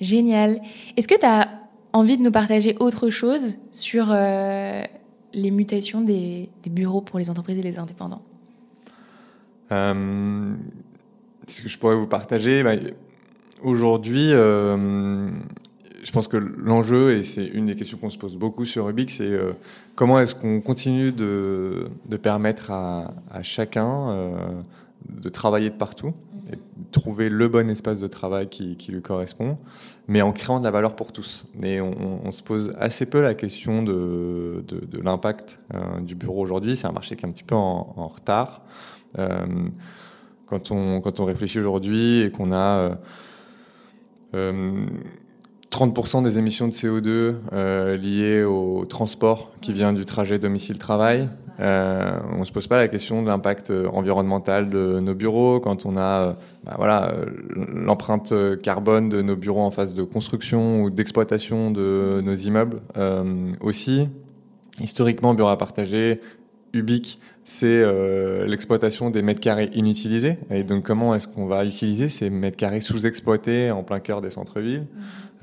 [0.00, 0.60] Génial.
[0.96, 1.48] Est-ce que tu as
[1.92, 4.82] envie de nous partager autre chose sur euh,
[5.32, 8.22] les mutations des, des, bureaux pour les entreprises et les indépendants?
[9.70, 12.74] Ce que je pourrais vous partager, bah,
[13.62, 14.32] aujourd'hui,
[16.04, 19.10] je pense que l'enjeu, et c'est une des questions qu'on se pose beaucoup sur Rubik,
[19.10, 19.52] c'est euh,
[19.94, 21.88] comment est-ce qu'on continue de,
[22.22, 23.10] permettre à,
[23.42, 24.36] chacun euh,
[25.08, 26.12] de travailler de partout
[26.52, 26.60] et de
[26.92, 29.56] trouver le bon espace de travail qui, lui correspond,
[30.06, 31.46] mais en créant de la valeur pour tous.
[31.62, 34.62] Et on, se pose assez peu la question de,
[35.02, 36.76] l'impact euh, du bureau aujourd'hui.
[36.76, 38.60] C'est un marché qui est un petit peu en, retard.
[40.46, 42.98] Quand, on, réfléchit aujourd'hui et qu'on a...
[45.74, 51.28] 30% des émissions de CO2 euh, liées au transport qui vient du trajet domicile-travail.
[51.58, 55.58] Euh, on ne se pose pas la question de l'impact euh, environnemental de nos bureaux
[55.58, 57.14] quand on a bah voilà,
[57.72, 62.80] l'empreinte carbone de nos bureaux en phase de construction ou d'exploitation de nos immeubles
[63.60, 64.08] aussi.
[64.80, 66.20] Historiquement, bureau à partager,
[66.72, 67.84] Ubique, c'est
[68.46, 70.38] l'exploitation des mètres carrés inutilisés.
[70.50, 74.30] Et donc, comment est-ce qu'on va utiliser ces mètres carrés sous-exploités en plein cœur des
[74.30, 74.86] centres-villes?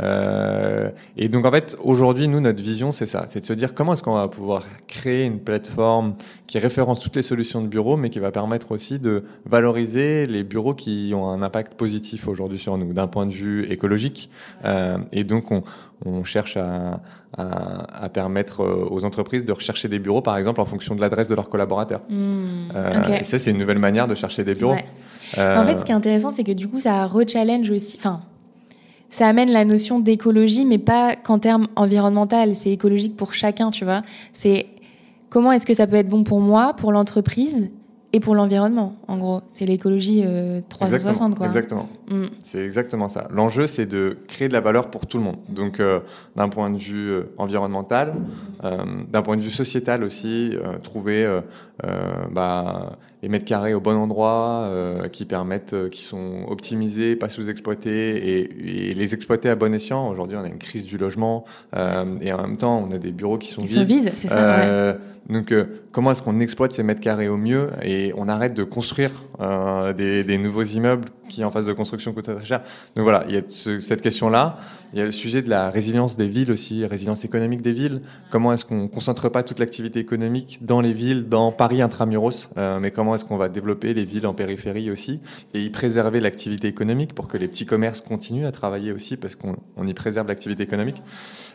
[0.02, 3.74] Euh, et donc en fait, aujourd'hui, nous, notre vision, c'est ça, c'est de se dire
[3.74, 6.16] comment est-ce qu'on va pouvoir créer une plateforme
[6.48, 10.44] qui référence toutes les solutions de bureau, mais qui va permettre aussi de valoriser les
[10.44, 14.30] bureaux qui ont un impact positif aujourd'hui sur nous, d'un point de vue écologique.
[14.66, 15.64] Euh, et donc on,
[16.06, 17.02] on cherche à,
[17.38, 21.02] à, à, permettre euh, aux entreprises de rechercher des bureaux, par exemple, en fonction de
[21.02, 22.02] l'adresse de leurs collaborateurs.
[22.10, 24.74] Mmh, euh, Et ça, c'est une nouvelle manière de chercher des bureaux.
[24.74, 24.86] Ouais.
[25.38, 27.98] En fait, ce qui est intéressant, c'est que du coup, ça re-challenge aussi.
[27.98, 28.22] Enfin,
[29.12, 32.56] ça amène la notion d'écologie, mais pas qu'en termes environnemental.
[32.56, 34.02] C'est écologique pour chacun, tu vois.
[34.34, 34.68] C'est
[35.30, 37.70] comment est-ce que ça peut être bon pour moi, pour l'entreprise
[38.14, 39.42] et pour l'environnement, en gros.
[39.52, 41.48] C'est l'écologie euh, 360, exactement, quoi.
[41.48, 41.90] Exactement.
[42.12, 42.26] Mm.
[42.44, 43.28] C'est exactement ça.
[43.32, 45.38] L'enjeu, c'est de créer de la valeur pour tout le monde.
[45.48, 46.00] Donc, euh,
[46.36, 48.14] d'un point de vue euh, environnemental,
[48.64, 48.78] euh,
[49.10, 51.28] d'un point de vue sociétal aussi, euh, trouver
[52.32, 54.70] bah, les mètres carrés au bon endroit,
[55.12, 60.08] qui permettent, qui sont optimisés, pas sous-exploités, et, et, les exploiter à bon escient.
[60.08, 61.46] Aujourd'hui, on a une crise du logement,
[61.76, 63.78] et en même temps, on a des bureaux qui sont Ils vides.
[63.78, 64.58] sont vides, c'est ça.
[64.60, 64.96] Ouais.
[65.30, 68.64] Donc, euh, comment est-ce qu'on exploite ces mètres carrés au mieux et on arrête de
[68.64, 72.62] construire euh, des, des, nouveaux immeubles qui, en phase de construction, coûtent très cher
[72.96, 74.58] Donc voilà, il y a ce, cette question-là.
[74.94, 78.02] Il y a le sujet de la résilience des villes aussi, résilience économique des villes.
[78.30, 82.80] Comment est-ce qu'on concentre pas toute l'activité économique dans les villes, dans Paris intramuros, euh,
[82.82, 85.22] mais comment est-ce qu'on va développer les villes en périphérie aussi
[85.54, 89.36] et y préserver l'activité économique pour que les petits commerces continuent à travailler aussi parce
[89.36, 91.02] qu'on on y préserve l'activité économique.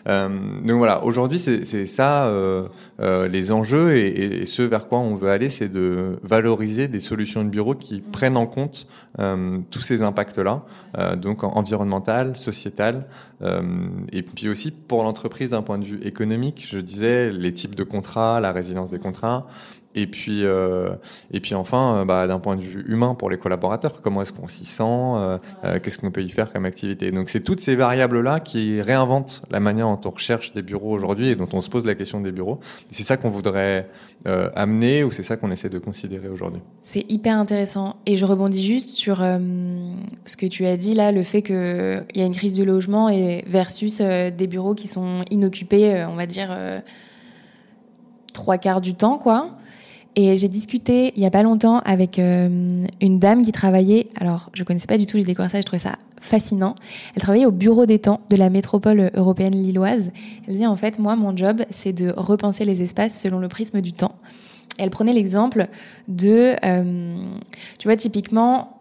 [0.08, 0.28] Euh,
[0.64, 2.68] donc voilà, aujourd'hui c'est ça euh,
[3.00, 7.00] euh, les enjeux et, et, ce vers quoi on veut aller, c'est de valoriser des
[7.00, 8.86] solutions de bureau qui prennent en compte
[9.18, 10.62] euh, tous ces impacts-là,
[10.98, 13.06] euh, donc environnemental, sociétal,
[13.42, 17.84] et puis aussi pour l'entreprise d'un point de vue économique, je disais les types de
[17.84, 19.46] contrats, la résilience des contrats,
[19.96, 20.90] et puis, euh,
[21.32, 24.32] et puis enfin, euh, bah, d'un point de vue humain pour les collaborateurs, comment est-ce
[24.32, 27.10] qu'on s'y sent, euh, euh, qu'est-ce qu'on peut y faire comme activité.
[27.10, 31.28] Donc c'est toutes ces variables-là qui réinventent la manière dont on recherche des bureaux aujourd'hui
[31.28, 32.60] et dont on se pose la question des bureaux.
[32.90, 33.88] C'est ça qu'on voudrait
[34.56, 36.60] amener ou c'est ça qu'on essaie de considérer aujourd'hui.
[36.82, 37.94] C'est hyper intéressant.
[38.06, 42.20] Et je rebondis juste sur ce que tu as dit là, le fait qu'il y
[42.20, 46.50] a une crise du logement et versus des bureaux qui sont inoccupés, on va dire
[48.32, 49.56] trois quarts du temps, quoi.
[50.18, 54.48] Et j'ai discuté il y a pas longtemps avec euh, une dame qui travaillait, alors
[54.54, 56.74] je connaissais pas du tout, j'ai découvert ça, je trouvais ça fascinant.
[57.14, 60.10] Elle travaillait au bureau des temps de la métropole européenne lilloise.
[60.46, 63.82] Elle disait en fait, moi mon job c'est de repenser les espaces selon le prisme
[63.82, 64.14] du temps.
[64.78, 65.66] Elle prenait l'exemple
[66.08, 67.16] de, euh,
[67.78, 68.80] tu vois, typiquement,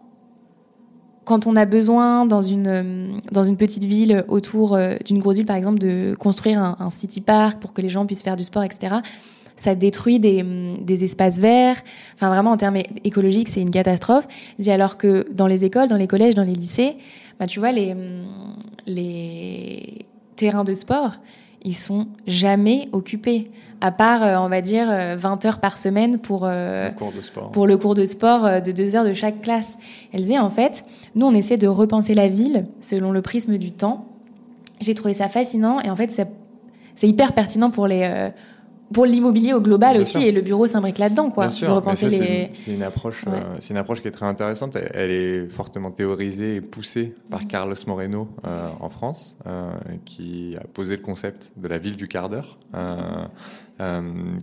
[1.26, 5.44] quand on a besoin dans une dans une petite ville autour euh, d'une grosse ville
[5.44, 8.62] par exemple de construire un city park pour que les gens puissent faire du sport
[8.62, 8.98] etc
[9.56, 10.44] ça détruit des,
[10.80, 11.76] des espaces verts.
[12.14, 14.28] Enfin, vraiment, en termes écologiques, c'est une catastrophe.
[14.58, 16.96] Dit alors que dans les écoles, dans les collèges, dans les lycées,
[17.40, 17.94] bah, tu vois, les,
[18.86, 21.16] les terrains de sport,
[21.62, 23.50] ils sont jamais occupés,
[23.80, 27.50] à part, euh, on va dire, 20 heures par semaine pour, le cours de sport.
[27.50, 29.76] pour le cours de sport de deux heures de chaque classe.
[30.12, 30.84] Elle disait, en fait,
[31.14, 34.06] nous, on essaie de repenser la ville selon le prisme du temps.
[34.80, 38.30] J'ai trouvé ça fascinant et en fait, c'est hyper pertinent pour les
[38.92, 42.72] pour l'immobilier au global aussi et le bureau s'imbrique là-dedans quoi de repenser les c'est
[42.72, 44.76] une approche euh, c'est une approche qui est très intéressante.
[44.76, 47.46] Elle, est fortement théorisée et poussée par mm-hmm.
[47.46, 49.72] Carlos Moreno euh, en France euh,
[50.04, 52.58] qui a posé le concept de la ville du quart d'heure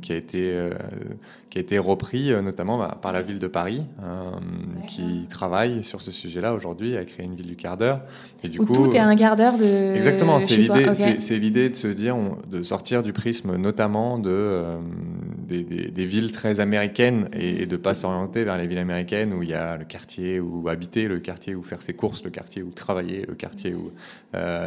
[0.01, 0.69] qui a été euh,
[1.49, 3.83] qui a été repris euh, notamment bah, par la ville de Paris,
[4.87, 8.01] qui travaille sur ce sujet-là aujourd'hui, à créer une ville du quart d'heure.
[8.43, 9.95] Et du Où coup, tout est un quart d'heure de.
[9.95, 12.15] Exactement, c'est l'idée, c'est l'idée de se dire,
[12.49, 14.61] de sortir du prisme notamment de
[15.47, 19.49] des, des, villes très américaines et, de pas s'orienter vers les villes américaines où il
[19.49, 22.71] y a le quartier où habiter, le quartier où faire ses courses, le quartier où
[22.71, 23.91] travailler, le quartier où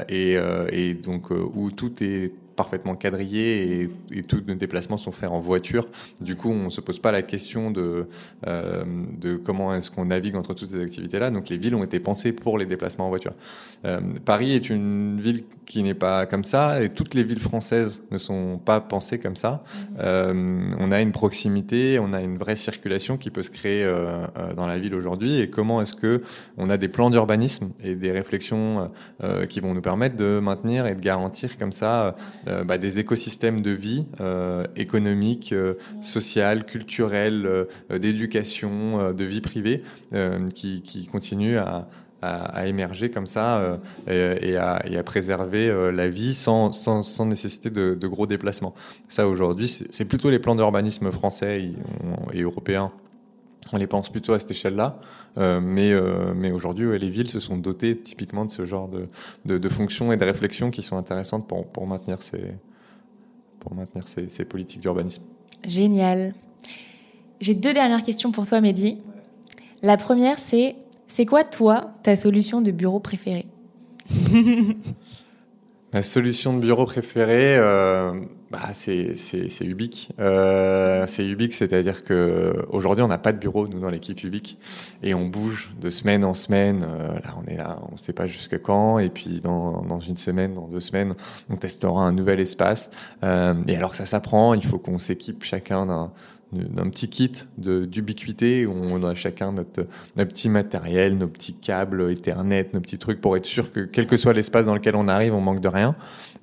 [0.09, 0.37] et,
[0.73, 5.89] et donc où tout est parfaitement quadrillé et, tous nos déplacements sont faits en voiture.
[6.21, 8.07] Du coup, on se pose pas la question de,
[8.47, 8.85] euh,
[9.21, 11.31] de comment est-ce qu'on navigue entre toutes ces activités-là.
[11.31, 13.35] Donc, les villes ont été pensées pour les déplacements en voiture.
[13.85, 18.03] Euh, Paris est une ville qui n'est pas comme ça et toutes les villes françaises
[18.11, 19.63] ne sont pas pensées comme ça.
[19.65, 19.97] Mhm.
[20.01, 23.87] Euh, on a une proximité, on a une vraie circulation qui peut se créer
[24.57, 25.41] dans la ville aujourd'hui.
[25.41, 26.23] Et comment est-ce que
[26.57, 28.91] on a des plans d'urbanisme et des réflexions
[29.49, 32.17] qui vont nous permettre de maintenir et de garantir comme ça
[32.49, 39.83] euh, bah, des écosystèmes de vie euh, économique, euh, sociale, culturelle, d'éducation, de vie privée
[40.55, 41.89] qui, qui continuent à,
[42.23, 43.79] à, émerger comme ça
[44.09, 48.75] et, à, et, à, préserver la vie sans, sans, sans nécessité de, gros déplacements.
[49.09, 51.71] Ça, aujourd'hui, c'est plutôt les plans d'urbanisme français
[52.33, 52.91] et, européens.
[53.73, 55.01] On les pense plutôt à cette échelle-là,
[55.37, 55.93] mais,
[56.37, 59.09] mais aujourd'hui, les villes se sont dotées typiquement de ce genre de,
[59.45, 62.55] de, de, fonctions et de réflexions qui sont intéressantes pour, pour maintenir ces,
[63.67, 65.25] pour maintenir ces, politiques d'urbanisme.
[65.67, 66.35] Génial.
[67.41, 69.01] J'ai deux dernières questions pour toi, Mehdi.
[69.83, 70.77] La première, c'est
[71.09, 73.47] c'est quoi, toi, ta solution de bureau préférée
[75.93, 78.13] Ma solution de bureau préférée, euh,
[78.51, 79.17] bah, c'est
[79.63, 80.11] Ubique.
[80.21, 84.59] Euh, c'est Ubique, c'est-à-dire que aujourd'hui on n'a pas de bureau nous dans l'équipe Ubique
[85.03, 86.87] et on bouge de semaine en semaine.
[86.89, 89.01] Euh, là, on est là, on ne sait pas jusque quand.
[89.01, 91.15] Et puis dans, dans une semaine, dans deux semaines,
[91.51, 92.89] on testera un nouvel espace.
[93.25, 96.13] Euh, et alors que ça s'apprend, il faut qu'on s'équipe chacun d'un
[96.53, 99.87] d'un petit kit d'ubiquité où on a chacun notre,
[100.17, 104.07] notre, petit matériel, nos petits câbles Ethernet, nos petits trucs pour être sûr que quel
[104.07, 105.97] que soit l'espace dans lequel on arrive, on manque de rien.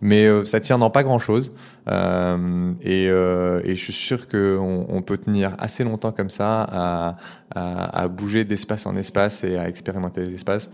[0.04, 1.54] Mais euh, ça tient dans pas grand chose.
[1.88, 6.64] Euh, et, euh, et, je suis sûr qu'on on peut tenir assez longtemps comme ça
[6.64, 7.18] à,
[7.56, 10.70] à, à bouger d'espace en espace et à expérimenter les espaces.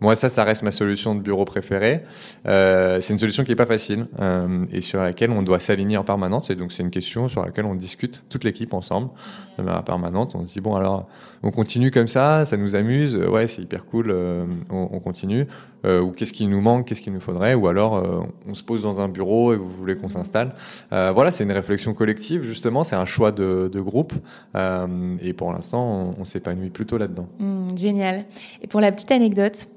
[0.00, 2.02] Moi, ça, ça reste ma solution de bureau préférée.
[2.46, 5.96] Euh, c'est une solution qui est pas facile euh, et sur laquelle on doit s'aligner
[5.96, 6.50] en permanence.
[6.50, 9.10] Et donc, c'est une question sur laquelle on discute toute l'équipe ensemble
[9.58, 10.34] de manière permanente.
[10.34, 11.08] On se dit bon, alors,
[11.42, 13.16] on continue comme ça, ça nous amuse.
[13.16, 14.10] Ouais, c'est hyper cool.
[14.10, 15.46] Euh, on, on, continue.
[15.84, 17.54] Euh, ou qu'est-ce qui nous manque, qu'est-ce qu'il nous faudrait?
[17.54, 20.54] Ou alors, euh, on se pose dans un bureau et vous voulez qu'on s'installe.
[20.90, 22.84] voilà, c'est une réflexion collective justement.
[22.84, 24.12] C'est un choix de, groupe.
[24.54, 27.28] et pour l'instant, on, on s'épanouit plutôt là-dedans.
[27.38, 28.24] Mmh, génial.
[28.62, 29.68] Et pour la petite anecdote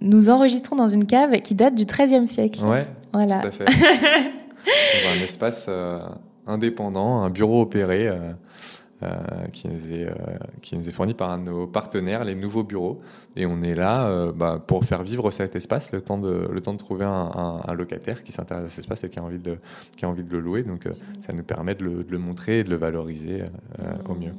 [0.00, 2.64] nous enregistrons dans une cave qui date du XIIIe siècle.
[2.64, 3.40] Ouais, voilà.
[3.40, 3.64] tout à fait.
[5.08, 6.00] un espace euh,
[6.46, 8.32] indépendant, un bureau opéré euh,
[9.02, 9.16] euh,
[9.52, 10.08] qui, nous est,
[10.60, 13.00] qui nous est fourni par un de nos partenaires, les nouveaux bureaux.
[13.36, 16.72] Et on est là bah, pour faire vivre cet espace, le temps de, le temps
[16.72, 19.58] de trouver un, un, locataire qui s'intéresse à cet espace et qui a envie de,
[19.96, 20.62] qui a envie de le louer.
[20.62, 20.86] Donc
[21.20, 23.44] ça nous permet de le, de le, montrer et de le valoriser
[24.08, 24.34] au mieux.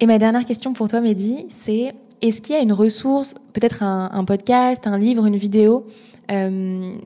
[0.00, 1.94] Et ma dernière question pour toi, Mehdi, c'est
[2.28, 5.86] est-ce qu'il y a une ressource, peut-être un, podcast, un livre, une vidéo
[6.30, 6.96] euh,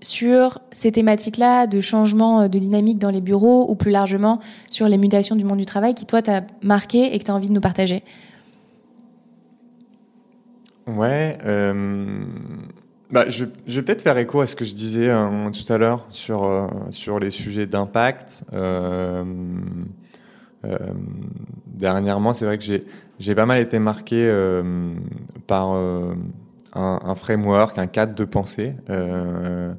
[0.00, 4.40] sur ces thématiques-là de changement de dynamique dans les bureaux ou plus largement
[4.70, 7.34] sur les mutations du monde du travail qui, toi, t'a marqué et que tu as
[7.34, 8.02] envie de nous partager?
[10.86, 11.36] Ouais.
[11.44, 12.24] Euh,
[13.10, 16.06] bah, je, vais peut-être faire écho à ce que je disais hein, tout à l'heure
[16.08, 18.44] sur, euh, sur les sujets d'impact.
[21.66, 22.86] dernièrement, c'est vrai que j'ai
[23.18, 24.94] j'ai pas mal été marqué euh,
[25.46, 26.14] par euh,
[26.74, 29.74] un, framework, un cadre de pensée euh,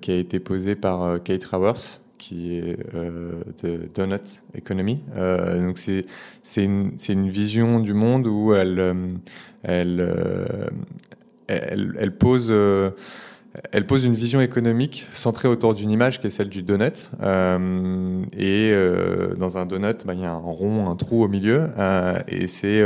[0.00, 5.00] qui a été posé par Kate Raworth, qui est de Donut Economy.
[5.14, 6.06] donc c'est
[6.42, 9.18] c'est une une vision du monde où elle
[9.62, 10.48] elle,
[11.46, 12.50] elle pose
[13.72, 17.10] elle pose une vision économique centrée autour d'une image qui est celle du donut.
[17.20, 21.28] Euh, et euh, dans un donut, bah, il y a un rond, un trou au
[21.28, 21.68] milieu.
[21.76, 22.82] Euh, et c'est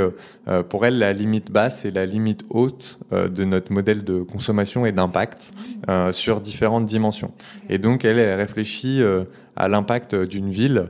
[0.68, 4.92] pour elle la limite basse et la limite haute de notre modèle de consommation et
[4.92, 5.52] d'impact
[6.12, 7.32] sur différentes dimensions.
[7.68, 9.02] Et donc, elle, réfléchit
[9.56, 10.86] à l'impact d'une ville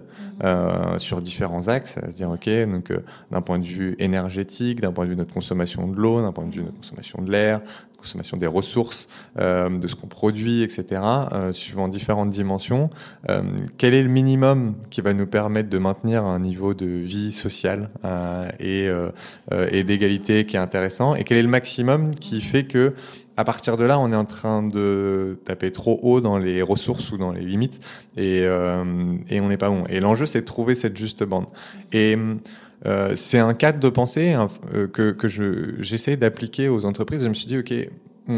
[0.99, 2.93] sur différents axes, à se dire ok, donc
[3.31, 6.33] d'un point de vue énergétique, d'un point de vue de notre consommation de l'eau, d'un
[6.33, 7.61] point de vue de notre consommation de l'air,
[8.05, 11.01] consommation des ressources, euh, de ce qu'on produit, etc.,
[11.33, 12.91] euh, suivant différentes dimensions.
[13.31, 13.43] Euh,
[13.79, 17.89] quel est le minimum qui va nous permettre de maintenir un niveau de vie sociale
[18.61, 18.89] et,
[19.85, 21.15] d'égalité qui est intéressant?
[21.15, 22.95] Et quel est le maximum qui fait que
[23.37, 27.11] à partir de là, on est en train de taper trop haut dans les ressources
[27.11, 27.81] ou dans les limites
[28.17, 29.85] et, on n'est pas bon?
[29.89, 31.47] Et l'enjeu, c'est de trouver cette juste bande.
[32.87, 34.35] Euh, c'est un cadre de pensée
[34.75, 37.23] euh, que, que j'essaie d'appliquer aux entreprises.
[37.23, 37.73] Je me suis dit, OK,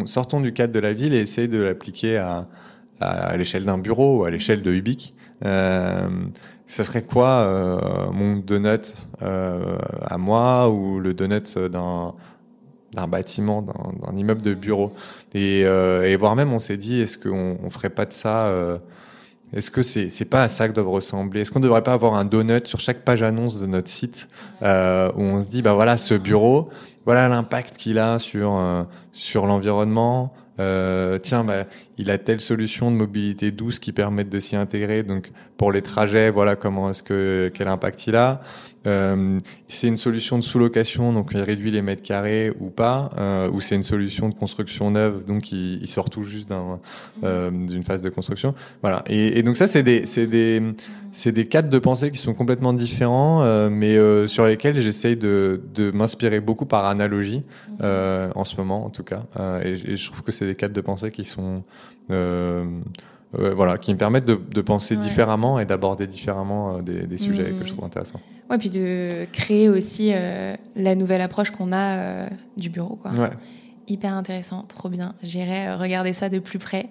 [0.06, 2.46] sortons du cadre de la ville et essayons de l'appliquer à,
[3.36, 5.14] l'échelle d'un bureau ou à l'échelle de Ubique.
[5.44, 6.08] Euh,
[6.66, 14.42] ça serait quoi euh, mon donut à moi ou le donut d'un bâtiment, d'un immeuble
[14.42, 14.92] de bureau?
[15.34, 15.64] Et,
[16.18, 18.50] voire même, on s'est dit, est-ce qu'on on ferait pas de ça
[19.52, 21.40] est-ce que c'est c'est pas à ça que doivent ressembler?
[21.40, 24.28] Est-ce qu'on ne devrait pas avoir un donut sur chaque page annonce de notre site
[24.62, 26.68] euh, où on se dit bah voilà ce bureau,
[27.04, 28.82] voilà l'impact qu'il a sur euh,
[29.12, 30.34] sur l'environnement.
[30.58, 31.66] Euh, tiens, bah,
[31.98, 35.02] il a telle solution de mobilité douce qui permettent de s'y intégrer.
[35.02, 38.40] Donc pour les trajets, voilà comment est-ce que quel impact il a.
[38.86, 43.50] Euh, c'est une solution de sous-location, donc il réduit les mètres carrés ou pas, euh,
[43.50, 46.80] ou c'est une solution de construction neuve, donc il, il sort tout juste d'un,
[47.24, 48.54] euh, d'une phase de construction.
[48.82, 49.02] Voilà.
[49.06, 50.62] Et, et donc ça, c'est des, c'est des,
[51.12, 55.90] c'est des cadres de pensée qui sont complètement différents, mais sur lesquels j'essaye de, de
[55.90, 57.42] m'inspirer beaucoup par analogie
[57.80, 59.22] en ce moment, en tout cas.
[59.64, 61.64] Et, et, je trouve que c'est des cadres de pensée qui sont
[63.32, 67.66] voilà, qui me permettent de, de penser différemment et d'aborder différemment des, des, sujets que
[67.66, 68.20] je trouve intéressants.
[68.50, 72.96] Ouais, puis de créer aussi euh, la nouvelle approche qu'on a euh, du bureau.
[72.96, 73.10] Quoi.
[73.12, 73.30] Ouais.
[73.88, 75.14] Hyper intéressant, trop bien.
[75.22, 76.88] J'irai euh, regarder ça de plus près.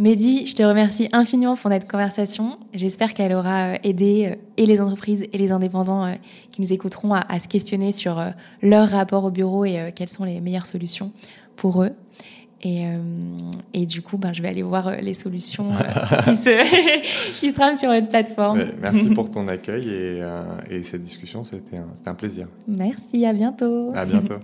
[0.00, 2.58] Mehdi, je te remercie infiniment pour notre conversation.
[2.72, 6.12] J'espère qu'elle aura aidé et les entreprises et les indépendants
[6.52, 8.24] qui nous écouteront à, à se questionner sur
[8.62, 11.10] leur rapport au bureau et quelles sont les meilleures solutions
[11.56, 11.90] pour eux.
[12.62, 12.98] Et, euh,
[13.72, 17.50] et, du coup, ben, je vais aller voir euh, les solutions euh, qui, se, qui
[17.50, 18.64] se trament sur votre plateforme.
[18.80, 20.22] merci pour ton accueil et,
[20.68, 22.48] et cette discussion, c'était un, un, plaisir.
[22.66, 23.92] Merci, à bientôt.
[23.94, 24.38] À bientôt.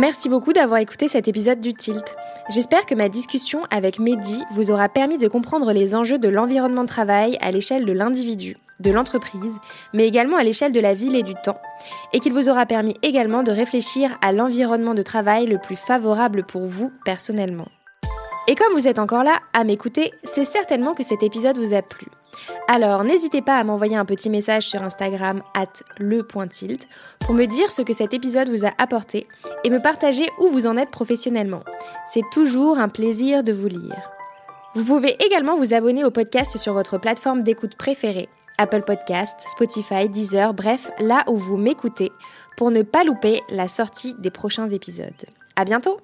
[0.00, 2.16] Merci beaucoup d'avoir écouté cet épisode du Tilt.
[2.50, 6.82] J'espère que ma discussion avec Mehdi vous aura permis de comprendre les enjeux de l'environnement
[6.82, 9.58] de travail à l'échelle de l'individu de l'entreprise,
[9.92, 11.60] mais également à l'échelle de la ville et du temps,
[12.12, 16.44] et qu'il vous aura permis également de réfléchir à l'environnement de travail le plus favorable
[16.44, 17.68] pour vous personnellement.
[18.46, 21.80] Et comme vous êtes encore là à m'écouter, c'est certainement que cet épisode vous a
[21.80, 22.06] plu.
[22.68, 26.86] Alors n'hésitez pas à m'envoyer un petit message sur Instagram at le.tilt
[27.20, 29.26] pour me dire ce que cet épisode vous a apporté
[29.62, 31.62] et me partager où vous en êtes professionnellement.
[32.06, 34.10] C'est toujours un plaisir de vous lire.
[34.74, 40.08] Vous pouvez également vous abonner au podcast sur votre plateforme d'écoute préférée Apple Podcast, Spotify,
[40.08, 42.12] Deezer, bref, là où vous m'écoutez,
[42.56, 45.26] pour ne pas louper la sortie des prochains épisodes.
[45.56, 46.00] À bientôt!